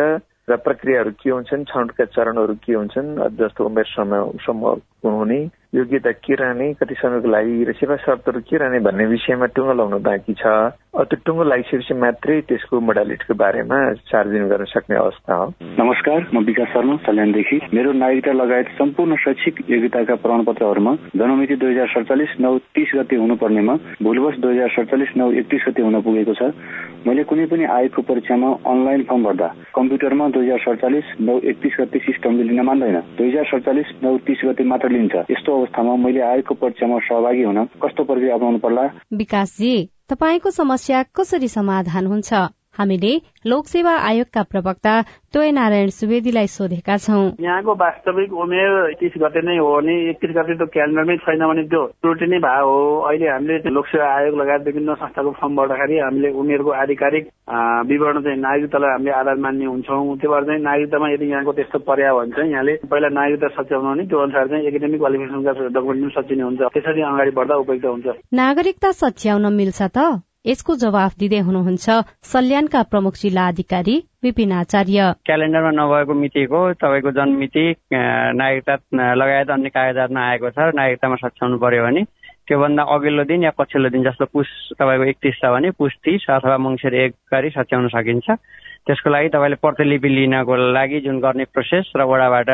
र 0.50 0.56
प्रक्रियाहरू 0.66 1.12
के 1.22 1.30
हुन्छन् 1.30 1.64
छनौटका 1.66 2.06
चरणहरू 2.16 2.56
के 2.66 2.74
हुन्छन् 2.74 3.10
जस्तो 3.38 3.66
उमेर 3.66 3.88
समूह 3.96 4.76
हुने 5.06 5.40
योग्यता 5.76 6.12
के 6.24 6.34
रहने 6.40 6.74
कति 6.80 6.96
समयको 6.96 7.28
लागि 7.28 7.64
र 7.68 7.72
सेवा 7.76 7.96
शर्तहरू 8.00 8.40
के 8.48 8.58
रहने 8.58 8.80
भन्ने 8.80 9.06
विषयमा 9.12 9.46
टुङ्गो 9.56 9.74
लाउनु 9.76 10.00
बाँकी 10.00 10.34
छ। 10.40 10.48
त्यो 10.96 11.18
टुङ्गो 11.28 11.44
लागिसकेपछि 11.44 11.94
मात्रै 12.00 12.40
त्यसको 12.48 12.80
मोडालिटीको 12.80 13.34
बारेमा 13.36 13.78
सार्वजनिक 14.08 14.48
गर्न 14.48 14.66
सक्ने 14.72 14.96
अवस्था 14.96 15.34
हो। 15.36 15.46
नमस्कार 15.80 16.20
म 16.32 16.44
विकास 16.48 16.68
शर्मा 16.74 16.96
सल्यानदेखि 17.04 17.58
मेरो 17.76 17.92
नागरिकता 17.92 18.32
लगायत 18.32 18.68
सम्पूर्ण 18.80 19.16
शैक्षिक 19.20 19.56
योग्यताका 19.70 20.16
प्रमाणपत्रहरूमा 20.24 20.94
जन्ममिति 21.20 21.56
दुई 21.60 21.72
हजार 21.76 21.88
सडचालिस 21.96 22.40
नौ 22.40 22.58
तिस 22.72 22.96
गते 22.96 23.16
हुनुपर्नेमा 23.20 23.76
भुलवश 24.00 24.36
दुई 24.40 24.56
हजार 24.56 24.70
सडचालिस 24.80 25.12
नौ 25.20 25.32
एकतिस 25.44 25.68
गते 25.68 25.82
हुन 25.84 26.02
पुगेको 26.08 26.34
छ। 26.40 26.56
मैले 27.06 27.24
कुनै 27.30 27.46
पनि 27.52 27.64
आयोगको 27.70 28.02
परीक्षामा 28.02 28.48
अनलाइन 28.66 29.04
फर्म 29.10 29.24
भर्दा 29.24 29.48
कम्प्युटरमा 29.76 30.26
दुई 30.32 30.48
हजार 30.48 30.60
सडचालिस 30.66 31.12
नौ 31.22 31.38
एकतिस 31.52 31.76
गते 31.80 32.00
सिस्टमले 32.08 32.44
लिन 32.48 32.62
मान्दैन। 32.66 32.98
दुई 33.20 33.30
हजार 33.30 33.46
सडचालिस 33.52 33.92
नौ 34.04 34.18
तिस 34.26 34.42
गते 34.48 34.64
मात्र 34.64 34.90
लिन्छ। 34.96 35.16
यस्तो 35.36 35.52
अवस्थामा 35.66 35.96
मैले 35.96 36.22
आयोगको 36.22 36.54
परीक्षामा 36.54 36.98
सहभागी 37.00 37.44
हुन 37.44 37.66
कस्तो 37.84 38.04
प्रक्रिया 38.04 38.34
अप्नाउनु 38.36 38.58
पर्ला? 38.58 38.84
विकासजी 39.14 39.74
तपाईँको 40.10 40.50
समस्या 40.50 41.04
कसरी 41.18 41.48
समाधान 41.48 42.06
हुन्छ? 42.06 42.34
हामीले 42.78 43.14
लोकसेवा 43.46 43.94
आयोगका 44.10 44.44
प्रवक्ता 44.52 44.94
तोय 45.34 45.52
नारायण 45.52 45.90
सुवेदीलाई 45.96 46.48
सोधेका 46.48 46.98
छौं। 46.98 47.24
यहाँको 47.42 47.74
वास्तविक 47.76 48.34
उमेर 48.34 48.72
एकतिस 48.90 49.22
गते 49.22 49.42
नै 49.46 49.58
हो 49.58 49.68
भने 49.76 49.96
एकतिस 50.10 50.32
गते 50.38 50.54
त 50.56 50.68
क्यालेन्डरमै 50.74 51.18
छैन 51.26 51.44
भने 51.48 51.64
त्यो 51.72 51.82
त्रुटि 52.02 52.28
नै 52.32 52.40
भयो 52.40 52.66
हो। 52.66 53.00
अहिले 53.10 53.28
हामीले 53.30 53.70
लोकसेवा 53.78 54.08
आयोग 54.16 54.36
लगायत 54.42 54.62
विभिन्न 54.68 54.94
संस्थाको 55.02 55.32
फर्म 55.40 55.56
भर्दाखेरि 55.56 56.00
हामीले 56.00 56.30
उमेरको 56.42 56.72
आधिकारिक 56.84 57.24
विवरण 57.92 58.22
चाहिँ 58.26 58.40
नागरिकतालाई 58.40 58.92
हामीले 58.96 59.12
आधार 59.22 59.38
मान्ने 59.46 59.66
हुन्छौँ। 59.66 60.18
त्यो 60.20 60.32
भएर 60.32 60.44
चाहिँ 60.50 60.62
नागरिकतामा 60.64 61.10
यदि 61.16 61.32
यहाँको 61.32 61.52
त्यस्तो 61.60 61.80
पर्या 61.90 62.14
भने 62.16 62.32
चाहिँ 62.36 62.52
यहाँले 62.52 62.74
पहिला 62.92 63.10
नागरिकता 63.20 63.48
सच्याउनु 63.60 63.90
भने 63.92 64.04
त्यो 64.10 64.20
अनुसार 64.20 64.48
चाहिँ 64.48 64.68
एकाडेमिक 64.68 65.00
क्वालिफिकेसनका 65.00 65.52
डकुमेन्ट 65.76 66.02
पनि 66.04 66.14
सचिने 66.18 66.44
हुन्छ। 66.44 66.62
त्यसरी 66.76 67.02
अगाडि 67.12 67.32
बढ्दा 67.40 67.56
उपयुक्त 67.64 67.86
हुन्छ। 67.86 68.08
नागरिकता 68.34 68.92
सच्याउन 69.04 69.54
मिल्छ 69.54 69.82
त? 69.82 70.25
यसको 70.46 70.76
जवाफ 70.78 71.14
दिँदै 71.20 71.40
हुनुहुन्छ 71.46 71.86
सल्यानका 72.32 72.82
प्रमुख 72.90 73.14
जिल्ला 73.18 73.48
अधिकारी 73.48 73.96
विपिन 74.24 74.52
आचार्य। 74.54 75.14
क्यालेन्डरमा 75.26 75.72
नभएको 75.74 76.14
मितिको 76.14 76.60
तपाईँको 76.78 77.12
जन्म 77.18 77.36
मिति 77.42 77.66
नागरिकता 77.92 79.14
लगायत 79.22 79.50
अन्य 79.50 79.70
कागजातमा 79.74 80.22
आएको 80.30 80.50
छ 80.54 80.70
नागरिकतामा 80.78 81.16
सच्याउनु 81.24 81.58
पर्यो 81.58 81.84
भने 81.86 82.04
त्योभन्दा 82.46 82.84
अघिल्लो 82.94 83.24
दिन 83.26 83.44
या 83.44 83.52
पछिल्लो 83.58 83.90
दिन 83.90 84.04
जस्तो 84.06 84.26
पुस 84.30 84.50
तपाईँको 84.78 85.10
एकतिस 85.10 85.42
छ 85.42 85.50
भने 85.50 85.72
पुस 85.82 85.94
तिस 86.06 86.30
अथवा 86.30 86.58
मङ्सिर 86.62 86.94
एक 86.94 87.12
गरी 87.34 87.50
सच्याउन 87.58 87.88
सकिन्छ। 87.90 88.28
त्यसको 88.86 89.10
लागि 89.10 89.30
तपाईँले 89.34 89.58
प्रतिलिपि 89.66 90.10
लिनको 90.14 90.56
लागि 90.78 91.00
जुन 91.10 91.20
गर्ने 91.26 91.50
प्रोसेस 91.50 91.90
र 91.98 92.06
वडाबाट 92.06 92.50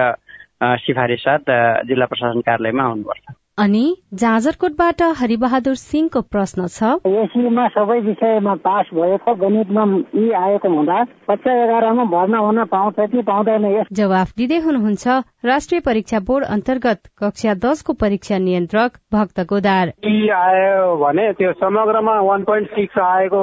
सिफारिस 0.87 1.21
साथ 1.27 1.43
जिल्ला 1.91 2.05
प्रशासन 2.07 2.39
कार्यालयमा 2.47 2.83
आउनुपर्छ। 2.87 3.40
अनि 3.57 3.85
जाजरकोटबाट 4.13 5.01
हरिबहादुर 5.17 5.75
सिंहको 5.75 6.21
प्रश्न 6.21 6.67
छ। 6.67 6.91
एसीमा 7.05 7.67
सबै 7.67 7.99
विषयमा 8.01 8.53
पास 8.63 8.89
भएको 8.93 9.35
गणितमा 9.35 9.83
यी 10.15 10.31
आएको 10.41 10.69
हुँदा 10.69 11.03
कक्षा 11.29 11.51
एघारमा 11.63 12.03
भर्ना 12.13 12.37
हुन 12.37 12.63
पाउँछ 12.71 12.95
कि 13.11 13.21
पाउँदैन 13.21 13.83
जवाफ 13.91 14.33
दिँदै 14.37 14.59
हुनुहुन्छ। 14.59 15.07
राष्ट्रिय 15.43 15.79
परीक्षा 15.81 16.19
बोर्ड 16.19 16.45
अन्तर्गत 16.45 17.07
कक्षा 17.19 17.53
दसको 17.61 17.93
परीक्षा 17.93 18.37
नियन्त्रक 18.37 18.97
भक्त 19.13 19.39
गोदार। 19.49 19.91
आयो 20.31 20.95
भने 20.95 21.31
त्यो 21.33 21.51
समग्रमा 21.53 22.19
वान 22.21 22.43
पोइन्ट 22.43 22.67
सिक्स 22.69 22.99
आएको 23.01 23.41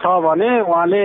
छ 0.00 0.12
भने 0.24 0.48
उहाँले 0.60 1.02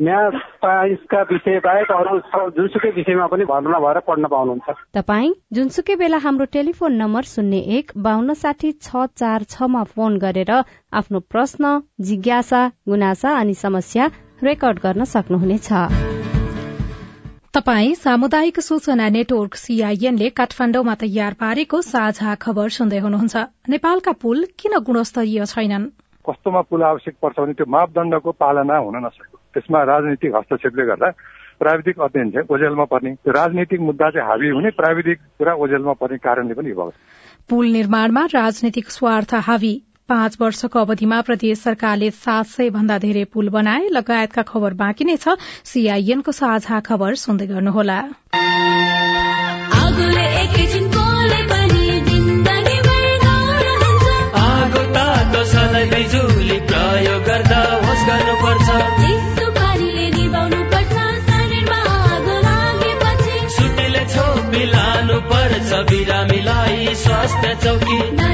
म्याथ 0.00 0.38
साइन्सका 0.62 1.22
विषय 1.32 1.58
बाहेक 1.66 1.90
अरू 1.92 2.18
जुनसुकै 2.50 2.90
विषयमा 2.90 3.26
पनि 3.26 3.44
भर्ना 3.44 3.78
भएर 3.78 3.98
पढ्न 4.06 4.30
पाउनुहुन्छ। 4.30 4.76
तपाईँ 4.94 5.34
जुनसुकै 5.52 5.96
बेला 5.96 6.18
हाम्रो 6.22 6.46
टेलिफोन 6.54 6.92
नम्बर 6.94 7.30
शून्य 7.34 7.58
एक 7.78 7.92
बान्न 7.98 8.34
साठी 8.38 8.72
छ 8.78 9.06
चार 9.18 9.50
छमा 9.50 9.82
फोन 9.90 10.18
गरेर 10.18 10.54
आफ्नो 10.94 11.20
प्रश्न 11.30 11.78
जिज्ञासा 12.00 12.66
गुनासा 12.88 13.36
अनि 13.40 13.54
समस्या 13.58 14.10
रेकर्ड 14.42 14.78
गर्न 14.78 15.04
सक्नुहुनेछ। 15.14 16.33
तपाई 17.54 17.94
सामुदायिक 17.94 18.58
सूचना 18.60 19.08
नेटवर्क 19.08 19.54
सीआईएनले 19.54 20.28
काठमाडौँमा 20.38 20.94
तयार 21.02 21.34
पारेको 21.38 21.80
साझा 21.82 22.34
खबर 22.34 22.68
सुन्दै 22.76 22.98
हुनुहुन्छ। 22.98 23.42
नेपालका 23.70 24.12
पुल 24.22 24.42
किन 24.58 24.74
गुणस्तरीय 24.88 25.44
छैनन्? 25.46 25.84
कस्तोमा 26.26 26.60
पुल 26.66 26.82
आवश्यक 26.82 27.14
पर्छ 27.22 27.38
भने 27.38 27.52
त्यो 27.54 27.66
मापदण्डको 27.70 28.30
पालना 28.42 28.78
हुन 28.78 28.96
नसक्यो। 29.06 29.38
त्यसमा 29.54 29.82
राजनीतिक 29.86 30.34
हस्तक्षेपले 30.34 30.86
गर्दा 30.90 31.10
प्राविधिक 31.62 32.00
अध्ययन 32.00 32.30
चाहिँ 32.34 32.46
ओझेलमा 32.50 32.84
पर्ने 32.90 33.14
त्यो 33.22 33.32
राजनीतिक 33.38 33.80
मुद्दा 33.86 34.10
चाहिँ 34.10 34.28
हावी 34.28 34.48
हुने 34.50 34.70
प्राविधिक 34.74 35.18
कुरा 35.38 35.54
ओझेलमा 35.54 35.92
पर्ने 36.02 36.18
कारणले 36.26 36.54
पनि 36.58 36.74
भएको 36.74 36.90
पुल 37.50 37.66
निर्माणमा 37.70 38.24
राजनीतिक 38.34 38.90
स्वार्थ 38.90 39.34
हावी। 39.46 39.74
पाँच 40.08 40.36
वर्षको 40.40 40.78
अवधिमा 40.78 41.20
प्रदेश 41.20 41.58
सरकारले 41.58 42.10
सात 42.10 42.46
सय 42.46 42.70
भन्दा 42.70 42.98
धेरै 42.98 43.24
पुल 43.24 43.48
बनाए। 43.48 43.88
लगायतका 43.88 44.42
खबर 44.42 44.74
बाँकी 44.74 45.04
नै 45.04 45.16
छ। 45.16 45.28
सीआईएनको 45.64 46.32
साझा 46.32 46.80
खबर 46.80 47.14
सुन्दै 47.14 47.46
गर्नुहोला। 47.46 47.98
प्रयोग 56.64 57.22
गर्दा 57.24 57.60
होस् 57.84 58.04
गर्नुपर्छ। 58.08 58.68
सुटीले 63.56 64.04
छोपी 64.04 64.64
लानु 64.66 65.20
पर्छ। 65.20 65.72
बिरामीलाई 65.90 66.94
स्वास्थ्य 66.94 67.54
चौकी। 67.64 68.33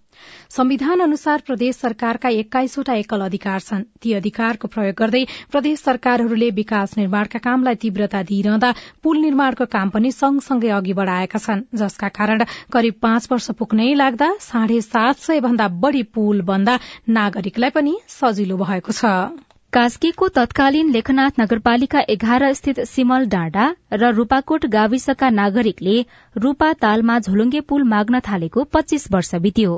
संविधान 0.49 0.99
अनुसार 0.99 1.41
प्रदेश 1.45 1.75
सरकारका 1.75 2.29
एक्काइसवटा 2.29 2.93
एकल 2.93 3.21
अधिकार 3.21 3.59
छन्। 3.59 3.83
ती 4.01 4.13
अधिकारको 4.13 4.67
प्रयोग 4.67 4.95
गर्दै 4.95 5.23
प्रदेश 5.51 5.79
सरकारहरूले 5.79 6.49
विकास 6.51 6.97
निर्माणका 6.97 7.39
कामलाई 7.39 7.75
तीव्रता 7.75 8.23
दिइरहँदा 8.23 8.73
पुल 9.03 9.17
निर्माणको 9.17 9.65
काम 9.65 9.89
पनि 9.89 10.11
सँगसँगै 10.11 10.69
अघि 10.69 10.93
बढ़ाएका 10.93 11.39
छन्। 11.39 11.63
जसका 11.75 12.07
कारण 12.09 12.45
करिब 12.73 12.95
पाँच 13.01 13.27
वर्ष 13.31 13.51
पुग्नै 13.59 13.93
लाग्दा 13.95 14.33
साढे 14.41 14.81
सात 14.81 15.19
सय 15.19 15.39
भन्दा 15.41 15.67
बढ़ी 15.85 16.03
पुल 16.15 16.41
बन्दा 16.43 16.79
नागरिकलाई 17.09 17.69
पनि 17.69 17.97
सजिलो 18.09 18.57
भएको 18.57 18.91
छ। 18.93 19.50
कास्कीको 19.73 20.27
तत्कालीन 20.27 20.89
लेखनाथ 20.91 21.39
नगरपालिका 21.39 21.99
एघार 22.09 22.43
स्थित 22.53 22.79
सिमल 22.85 23.25
डाँडा 23.29 23.67
र 23.93 24.09
रूपाकोट 24.15 24.65
गाविसका 24.71 25.29
नागरिकले 25.31 25.93
रूपा 26.35 26.71
तालमा 26.81 27.17
झोलुङ्गे 27.19 27.59
पुल 27.69 27.83
माग्न 27.91 28.19
थालेको 28.25 28.63
पच्चीस 28.73 29.05
वर्ष 29.11 29.33
बित्यो। 29.45 29.77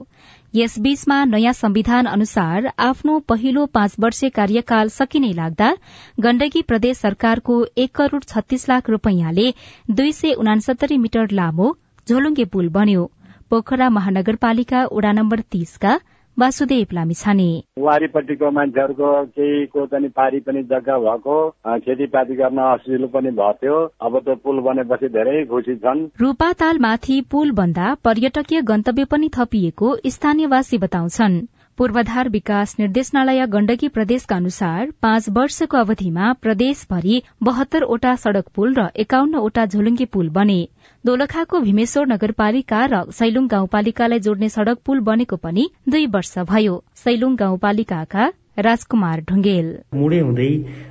यसबीचमा 0.53 1.17
नयाँ 1.25 1.53
संविधान 1.53 2.06
अनुसार 2.06 2.69
आफ्नो 2.86 3.17
पहिलो 3.29 3.65
पाँच 3.73 3.95
वर्षे 3.99 4.29
कार्यकाल 4.38 4.89
सकिने 4.95 5.32
लाग्दा 5.34 5.69
गण्डकी 6.19 6.62
प्रदेश 6.63 6.97
सरकारको 6.99 7.58
एक 7.86 7.91
करोड़ 7.95 8.23
छत्तीस 8.23 8.67
लाख 8.69 8.89
रूपियाँले 8.89 9.45
दुई 9.91 10.12
सय 10.21 10.34
उनासत्तरी 10.45 10.97
मिटर 11.06 11.38
लामो 11.41 11.69
झोलुङ्गे 12.08 12.45
पुल 12.56 12.69
बन्यो। 12.79 13.06
पोखरा 13.51 13.89
महानगरपालिका 13.99 14.84
वडा 14.91 15.12
नम्बर 15.12 15.45
तीसका 15.51 15.99
वासुदेव 16.39 16.93
लामिछाने। 16.93 17.50
वारिपट्टिको 17.80 18.50
मान्छेहरूको 18.52 19.10
केहीको 19.26 19.86
चाहिँ 19.86 20.10
पारी 20.10 20.39
पनि 20.39 20.62
जग्गा 20.63 20.98
भएको 21.00 21.36
खेतीपाती 21.80 22.36
गर्न 22.36 22.60
असजिलो 22.60 23.08
पनि 23.08 23.32
भयो 23.32 23.76
अब 24.02 24.17
त्यो 24.19 24.36
पुल 24.36 24.60
बनेपछि 24.60 25.08
धेरै 25.13 25.46
खुसी 25.46 25.76
छन्। 25.76 26.02
रूपातालमाथि 26.22 27.22
पुल 27.32 27.52
बन्दा 27.52 27.93
पर्यटकीय 28.06 28.62
गन्तव्य 28.62 29.06
पनि 29.06 29.30
थपिएको 29.38 29.96
स्थानीयवासी 30.08 30.78
बताउँछन्। 30.78 31.41
पूर्वाधार 31.77 32.29
विकास 32.29 32.75
निर्देशनालय 32.79 33.45
गण्डकी 33.47 33.88
प्रदेशका 33.88 34.36
अनुसार 34.36 34.91
पाँच 35.01 35.29
वर्षको 35.29 35.77
अवधिमा 35.77 36.33
प्रदेशभरि 36.41 37.21
बहत्तरवटा 37.43 38.15
सड़क 38.15 38.47
पुल 38.55 38.75
र 38.75 38.88
एकाउन्नवटा 39.03 39.65
झोलुङ्गे 39.65 40.05
पुल 40.13 40.29
बने। 40.29 40.59
दोलखाको 41.05 41.59
भीमेश्वर 41.59 42.07
नगरपालिका 42.07 42.86
र 42.93 43.01
सैलुङ 43.12 43.47
गाउँपालिकालाई 43.47 44.19
जोड्ने 44.19 44.49
सड़क 44.49 44.79
पुल 44.86 44.99
बनेको 45.09 45.36
पनि 45.38 45.69
दुई 45.89 46.05
वर्ष 46.13 46.38
भयो। 46.53 46.77
सैलुङ 47.03 47.36
गाउँपालिकाका 47.36 48.31
राजकुमार 48.57 49.21
ढुङ्गेल 49.29 49.67
मुडे 49.95 50.19
हुँदै 50.19 50.49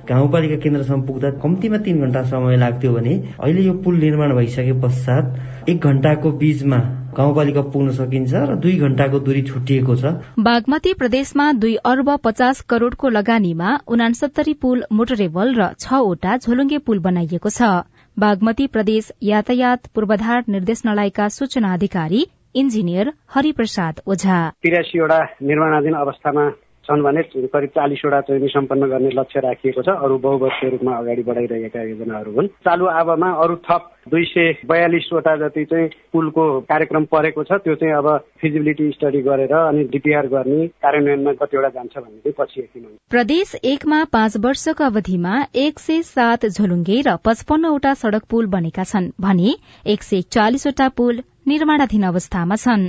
गाउँपालिका 0.09 0.55
केन्द्रसम्म 0.63 1.01
पुग्दा 1.07 1.29
कम्तीमा 1.43 1.77
तीन 1.85 2.01
घण्टा 2.01 2.23
समय 2.31 2.57
लाग्थ्यो 2.57 2.91
भने 2.93 3.13
अहिले 3.39 3.61
यो 3.63 3.73
पुल 3.83 3.95
निर्माण 3.99 4.35
भइसके 4.35 4.73
पश्चात 4.81 5.69
एक 5.69 5.85
घण्टाको 5.87 6.31
बीचमा 6.41 6.79
गाउँपालिका 7.17 7.61
पुग्न 7.73 7.91
सकिन्छ 7.93 8.33
र 8.33 8.55
दुई 8.59 8.75
घण्टाको 8.85 9.19
दूरी 9.25 9.41
छुटिएको 9.43 9.95
छ। 9.95 10.13
बागमती 10.39 10.93
प्रदेशमा 10.99 11.51
दुई 11.63 11.75
अर्ब 11.85 12.09
पचास 12.23 12.61
करोड़को 12.69 13.09
लगानीमा 13.09 13.69
उनासत्तरी 13.87 14.53
पुल 14.61 14.83
मोटरेबल 14.91 15.53
र 15.55 15.69
छवटा 15.79 16.37
झोलुङ्गे 16.37 16.77
पुल 16.87 16.99
बनाइएको 16.99 17.49
छ। 17.49 17.71
बागमती 18.17 18.67
प्रदेश 18.67 19.11
यातायात 19.23 19.87
पूर्वाधार 19.95 20.43
निर्देशनालयका 20.49 21.27
सूचना 21.29 21.73
अधिकारी 21.73 22.25
इन्जिनियर 22.55 23.13
हरिप्रसाद 23.35 24.01
ओझा। 24.07 24.41
तिरासीवटा 24.63 25.19
निर्माणाधीन 25.43 25.93
अवस्थामा 25.95 26.45
छन् 26.83 27.03
भने 27.03 27.21
करिब 27.23 27.69
चालिसवटा 27.69 28.19
चाहिँ 28.21 28.47
सम्पन्न 28.49 28.87
गर्ने 28.87 29.09
लक्ष्य 29.15 29.39
राखिएको 29.39 29.81
छ। 29.81 29.89
अरू 30.03 30.17
बहुवर्षीय 30.19 30.69
रूपमा 30.69 30.93
अगाडि 30.97 31.23
बढाइरहेका 31.23 31.81
योजनाहरू 31.81 32.31
हुन्। 32.31 32.47
चालु 32.65 32.85
आवामा 32.91 33.29
अरू 33.43 33.55
थप 33.63 33.92
दुई 34.07 34.23
सय 34.25 34.51
बयालिसवटा 34.67 35.35
जति 35.37 35.63
चाहिँ 35.65 35.87
पुलको 36.13 36.45
कार्यक्रम 36.61 37.05
परेको 37.11 37.43
छ 37.43 37.59
त्यो 37.63 37.75
चाहिँ 37.75 37.93
अब 37.95 38.07
फिजिबिलिटी 38.41 38.89
स्टडी 38.91 39.21
गरेर 39.21 39.53
अनि 39.55 39.83
डिपिआर 39.91 40.27
गर्ने 40.27 40.67
कार्यान्वयनमा 40.83 41.33
कतिवटा 41.41 41.69
जान्छ 41.69 41.97
भन्ने 41.97 42.19
चाहिँ 42.19 42.33
पछि 42.39 42.67
प्रदेश 43.09 43.55
एकमा 43.65 44.03
पाँच 44.13 44.37
वर्षको 44.45 44.83
अवधिमा 44.83 45.35
एक 45.55 45.79
सय 45.79 46.01
सात 46.07 46.45
झोलुङ्गे 46.47 47.01
र 47.01 47.15
पचपन्नवटा 47.25 47.93
सड़क 48.01 48.25
पुल 48.29 48.47
बनेका 48.55 48.83
छन् 48.83 49.11
भने 49.21 49.53
एक 49.85 50.03
सय 50.03 50.21
चालिसवटा 50.29 50.89
पुल 50.97 51.21
निर्माणाधीन 51.47 52.03
अवस्थामा 52.03 52.55
छन्। 52.55 52.83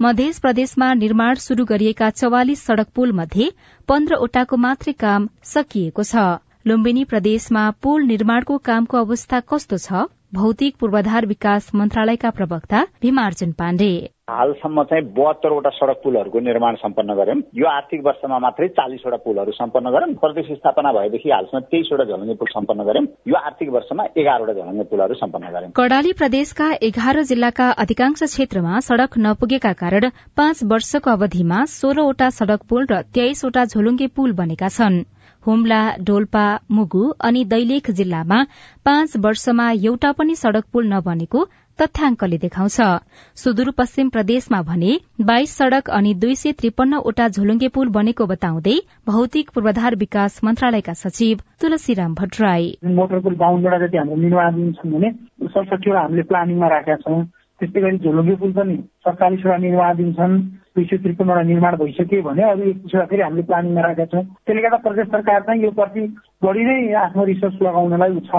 मध्य 0.00 0.30
प्रदेशमा 0.42 0.92
निर्माण 0.94 1.34
शुरू 1.38 1.64
गरिएका 1.64 2.10
चौवालिस 2.12 2.64
सड़क 2.66 2.88
पुल 2.94 3.12
मध्ये 3.12 3.50
पन्ध्रवटाको 3.88 4.56
मात्रै 4.56 4.92
काम 5.00 5.28
सकिएको 5.46 6.02
छ। 6.02 6.24
लुम्बिनी 6.66 7.04
प्रदेशमा 7.04 7.70
पुल 7.82 8.02
निर्माणको 8.04 8.58
कामको 8.64 8.98
अवस्था 8.98 9.40
कस्तो 9.50 9.78
छ 9.78 10.06
भौतिक 10.34 10.74
पूर्वाधार 10.80 11.26
विकास 11.26 11.70
मन्त्रालयका 11.74 12.30
प्रवक्ता 12.30 12.82
भीमार्जुन 13.02 13.52
पाण्डे। 13.52 13.90
हालसम्म 14.30 14.82
चाहिँ 14.90 15.04
बहत्तरवटा 15.14 15.70
सड़क 15.70 16.00
पुलहरूको 16.04 16.40
निर्माण 16.40 16.74
सम्पन्न 16.76 17.14
गर्यौं 17.14 17.40
यो 17.54 17.66
आर्थिक 17.68 18.04
वर्षमा 18.04 18.38
मात्रै 18.38 18.68
चालिसवटा 18.78 19.16
पुलहरू 19.24 19.52
सम्पन्न 19.52 19.90
गर्यौं 19.90 20.14
प्रदेश 20.22 20.52
स्थापना 20.52 20.92
भएदेखि 20.92 21.30
हालसम्म 21.30 21.60
तेइसवटा 21.72 22.04
झलङ्गे 22.04 22.34
पुल 22.34 22.52
सम्पन्न 22.52 22.84
गर्यौं 22.84 23.06
यो 23.28 23.36
आर्थिक 23.42 23.68
वर्षमा 23.70 24.04
एघारवटा 24.16 24.52
झलङ्गे 24.54 24.84
पुलहरू 24.90 25.14
सम्पन्न 25.22 25.50
गर्यौं 25.50 25.76
कडाली 25.76 26.12
प्रदेशका 26.22 26.72
एघार 26.90 27.22
जिल्लाका 27.30 27.70
अधिकांश 27.84 28.22
क्षेत्रमा 28.24 28.80
सड़क 28.88 29.18
नपुगेका 29.26 29.72
कारण 29.82 30.10
पाँच 30.36 30.62
वर्षको 30.72 31.10
अवधिमा 31.10 31.64
सोह्रवटा 31.74 32.30
सड़क 32.38 32.68
पुल 32.70 32.86
र 32.90 33.02
तेइसवटा 33.18 33.64
झोलुङ्गे 33.64 34.06
पुल 34.16 34.32
बनेका 34.42 34.68
छन्। 34.78 35.02
हुम्ला 35.46 35.80
डोल्पा 36.00 36.44
मुगु 36.70 37.04
अनि 37.20 37.44
दैलेख 37.44 37.90
जिल्लामा 37.90 38.44
पाँच 38.84 39.16
वर्षमा 39.16 39.70
एउटा 39.70 40.12
पनि 40.12 40.34
सड़क 40.36 40.64
पुल 40.72 40.92
नबनेको 40.92 41.44
तथ्याङ्कले 41.78 42.38
देखाउँछ। 42.38 42.80
सुदूरपश्चिम 43.36 44.08
प्रदेशमा 44.08 44.60
भने 44.62 44.98
बाइस 45.24 45.56
सड़क 45.56 45.90
अनि 45.90 46.14
दुई 46.14 46.34
सय 46.34 46.52
त्रिपन्नवटा 46.52 47.28
झोलुङ्गे 47.28 47.68
पुल 47.68 47.88
बनेको 47.88 48.26
बताउँदै 48.26 48.76
भौतिक 49.06 49.50
पूर्वाधार 49.50 49.96
विकास 49.96 50.40
मन्त्रालयका 50.44 50.92
सचिव 50.92 51.40
तुलसीराम 51.60 52.14
भट्टराई। 52.14 52.66
मोटर 52.84 53.20
पुल 53.20 53.34
जति 53.34 53.96
हाम्रो 53.96 54.16
निर्माण 54.16 54.72
छन् 54.72 54.92
भने 54.92 55.10
सडसठीवटा 55.48 56.00
हामीले 56.00 56.22
प्लानिङमा 56.22 56.68
राखेका 56.68 56.96
छौँ। 56.96 57.22
त्यस्तै 57.60 57.80
गरी 57.80 57.98
झोलुङ्गे 57.98 58.34
पुल 58.40 58.52
पनि 58.58 58.76
सत्तालिसवटा 59.04 59.56
निर्माणाधीन 59.66 60.12
छन् 60.18 60.40
दुई 60.76 60.84
सय 60.90 60.96
त्रिपन्नवटा 61.04 61.42
निर्माण 61.52 61.76
भइसक्यो 61.76 62.22
भने 62.22 62.42
अरू 62.50 62.62
एकतिसवटा 62.70 63.06
फेरि 63.12 63.22
हामीले 63.22 63.42
प्लानिङमा 63.50 63.80
राखेका 63.86 64.06
छौँ। 64.12 64.24
त्यसले 64.24 64.62
गर्दा 64.62 64.82
प्रदेश 64.88 65.06
सरकार 65.14 65.40
चाहिँ 65.46 65.62
यो 65.64 65.70
प्रति 65.78 66.02
बढी 66.44 66.64
नै 66.64 66.76
आफ्नो 67.04 67.24
रिसोर्स 67.30 67.62
लगाउनलाई 67.62 68.20
छ। 68.28 68.32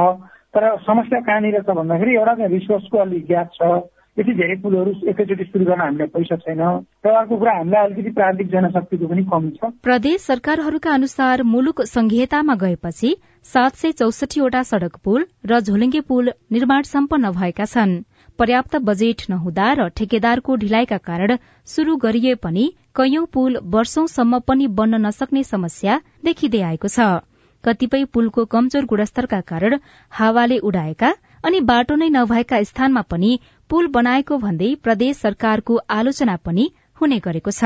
तर 0.54 0.64
समस्या 0.84 1.20
कहाँनिर 1.28 1.62
छ 1.62 1.76
भन्दाखेरि 1.80 2.16
एउटा 2.16 2.34
चाहिँ 2.36 2.52
रिसोर्सको 2.52 2.98
अलिक 2.98 3.26
ग्याप 3.28 3.50
छ। 3.56 3.72
यति 4.18 4.34
धेरै 4.36 4.56
पुलहरू 4.64 4.92
एकैचोटि 5.08 5.44
सुरु 5.44 5.66
गर्न 5.66 5.82
हामीलाई 5.82 6.08
पैसा 6.12 6.36
छैन। 6.44 6.62
र 7.06 7.10
अर्को 7.16 7.36
कुरा 7.38 7.52
हामीलाई 7.58 7.86
अलिकति 7.86 8.12
प्रान्तिक 8.12 8.48
जनशक्तिको 8.52 9.08
पनि 9.08 9.24
कमी 9.24 9.52
छ। 9.56 9.72
प्रदेश 9.84 10.22
सरकारहरूका 10.22 10.92
अनुसार 10.92 11.44
मुलुक 11.48 11.82
संघीयतामा 11.88 12.56
गएपछि 12.64 13.16
सात 13.54 13.76
सय 13.76 13.92
चौसठीवटा 14.02 14.64
सड़क 14.64 15.00
पुल 15.04 15.26
र 15.48 15.60
झोलिङ्गे 15.62 16.02
पुल 16.10 16.32
निर्माण 16.52 16.82
सम्पन्न 16.92 17.32
भएका 17.32 17.66
छन्। 17.66 17.94
पर्याप्त 18.40 18.76
बजेट 18.76 19.22
नहुँदा 19.30 19.72
र 19.74 19.88
ठेकेदारको 19.88 20.56
ढिलाइका 20.56 20.98
कारण 20.98 21.38
शुरू 21.68 21.96
गरिए 21.98 22.36
पनि 22.36 22.66
कैयौं 22.96 23.26
पुल 23.26 23.58
वर्षौंसम्म 23.64 24.40
पनि 24.40 24.68
बन्न 24.68 25.02
नसक्ने 25.06 25.44
समस्या 25.44 26.02
देखिँदै 26.26 26.62
आएको 26.62 26.88
छ। 26.88 27.08
कतिपय 27.64 28.06
पुलको 28.06 28.46
कमजोर 28.46 28.86
गुणस्तरका 28.86 29.42
कारण 29.42 29.78
हावाले 30.10 30.58
उडाएका 30.58 31.10
अनि 31.46 31.60
बाटो 31.60 31.96
नै 31.96 32.10
नभएका 32.10 32.62
स्थानमा 32.64 33.02
पनि 33.02 33.32
पुल 33.70 33.88
बनाएको 33.88 34.38
भन्दै 34.38 34.70
प्रदेश 34.84 35.18
सरकारको 35.18 35.80
आलोचना 35.90 36.36
पनि 36.46 36.66
हुने 37.02 37.20
गरेको 37.20 37.52
छ। 37.52 37.64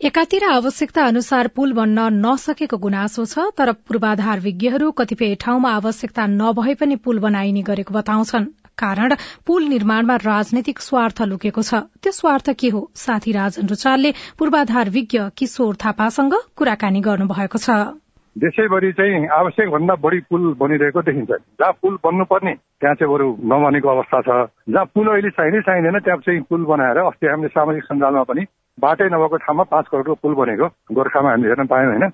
एकातिर 0.00 0.44
आवश्यकता 0.44 1.04
अनुसार 1.06 1.48
पुल 1.56 1.72
बन्न 1.72 2.00
नसकेको 2.14 2.76
गुनासो 2.78 3.24
छ 3.24 3.44
तर 3.56 3.72
पूर्वाधार 3.72 4.40
विज्ञहरू 4.40 4.90
कतिपय 4.92 5.34
ठाउँमा 5.40 5.70
आवश्यकता 5.72 6.26
नभए 6.32 6.74
पनि 6.80 6.96
पुल 7.00 7.18
बनाइने 7.18 7.62
गरेको 7.64 7.94
बताउँछन्। 7.94 8.44
कारण 8.76 9.14
पुल 9.46 9.62
निर्माणमा 9.64 10.16
राजनैतिक 10.20 10.80
स्वार्थ 10.80 11.22
लुकेको 11.22 11.62
छ। 11.62 11.80
त्यो 11.96 12.12
स्वार्थ 12.12 12.50
के 12.60 12.68
हो? 12.68 12.82
साथी 12.94 13.32
राजन 13.32 13.66
रुचालले 13.66 14.12
पूर्वाधार 14.38 14.90
विज्ञ 14.92 15.20
किशोर 15.32 15.74
थापासँग 15.80 16.34
कुराकानी 16.56 17.00
गर्नुभएको 17.00 17.58
छ। 17.58 17.96
देशैभरि 18.36 18.92
चाहिँ 18.92 19.26
आवश्यक 19.32 19.72
भन्दा 19.72 19.94
बढी 20.04 20.20
पुल 20.28 20.44
बनिरहेको 20.60 21.02
देखिन्छ। 21.08 21.30
जहाँ 21.56 21.72
पुल 21.80 21.96
बन्नुपर्ने 22.04 22.54
त्यहाँ 22.54 22.94
चाहिँ 23.00 23.12
बरु 23.12 23.32
नबनेको 23.48 23.88
अवस्था 23.88 24.20
छ। 24.20 24.38
जहाँ 24.68 24.84
पुल 24.92 25.08
अहिले 25.08 25.30
चाहिँदै 25.40 25.60
चाहिँदैन 25.64 25.98
त्यहाँ 26.04 26.20
चाहिँ 26.20 26.40
पुल 26.52 26.68
बनाएर 26.68 26.98
अस्ति 27.06 27.26
हामीले 27.26 27.48
सामाजिक 27.56 27.84
सञ्जालमा 27.90 28.28
पनि 28.28 28.44
बाटै 28.78 29.08
नभएको 29.08 29.36
ठाउँमा 29.36 29.62
पाँच 29.62 29.86
करोडको 29.88 30.14
पुल 30.14 30.34
बनेको 30.34 30.66
गोर्खामा 30.92 31.30
हामीले 31.30 31.48
हेर्न 31.48 31.66
पायौँ 31.66 31.90
होइन। 31.90 32.08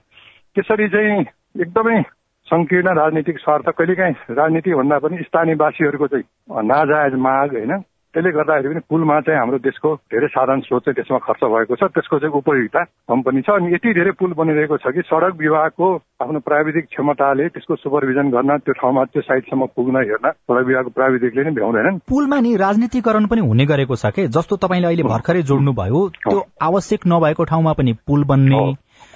त्यसरी 0.54 0.88
चाहिँ 0.88 1.20
एकदमै 1.60 2.02
सङ्कीर्ण 2.46 2.88
राजनीतिक 2.94 3.38
स्वार्थ 3.38 3.68
कहिलेकाहीँ 3.68 4.14
राजनीति 4.30 4.74
भन्दा 4.74 4.98
पनि 4.98 5.22
स्थानीयवासीहरूको 5.22 6.06
चाहिँ 6.06 6.24
नाजायज 6.62 7.14
माग 7.14 7.50
होइन। 7.52 7.72
त्यसले 8.14 8.30
गर्दाखेरि 8.30 8.74
पनि 8.74 8.80
पुलमा 8.90 9.20
चाहिँ 9.20 9.38
हाम्रो 9.38 9.58
देशको 9.58 9.94
धेरै 10.12 10.28
साधन 10.28 10.60
स्रोत 10.60 10.82
चाहिँ 10.84 10.94
त्यसमा 10.94 11.18
खर्च 11.18 11.42
भएको 11.48 11.74
छ। 11.76 11.88
त्यसको 11.96 12.18
चाहिँ 12.18 12.34
उपयोगिता 12.34 12.82
कम 13.08 13.20
पनि 13.22 13.40
छ 13.40 13.50
अनि 13.56 13.72
यति 13.74 13.92
धेरै 13.94 14.12
पुल 14.20 14.32
बनिरहेको 14.36 14.76
छ 14.76 14.92
कि 14.92 15.02
सडक 15.08 15.32
विभागको 15.38 15.88
आफ्नो 16.20 16.40
प्राविधिक 16.40 16.84
क्षमताले 16.86 17.48
त्यसको 17.48 17.76
सुपरभिजन 17.76 18.30
गर्न 18.30 18.56
त्यो 18.58 18.72
ठाउँमा 18.72 19.04
त्यो 19.04 19.22
साइडसम्म 19.22 19.66
पुग्न 19.76 19.96
हेर्न 20.04 20.26
सडक 20.28 20.66
विभागको 20.66 20.90
प्राविधिकले 20.90 21.44
नै 21.44 21.50
भ्याउँदैनन्। 21.50 21.98
पुलमा 22.04 22.40
नि 22.40 22.56
राजनीतिकरण 22.56 23.26
पनि 23.26 23.40
हुने 23.48 23.64
गरेको 23.66 23.96
छ 23.96 24.12
कि? 24.12 24.28
जस्तो 24.28 24.56
तपाईँले 24.60 24.86
अहिले 24.86 25.08
भर्खरै 25.08 25.42
जोड्नु 25.42 25.72
भयो 25.72 26.00
त्यो 26.20 26.38
आवश्यक 26.62 27.00
नभएको 27.06 27.44
ठाउँमा 27.44 27.72
पनि 27.72 27.92
पुल 28.06 28.24
बन्ने 28.24 28.62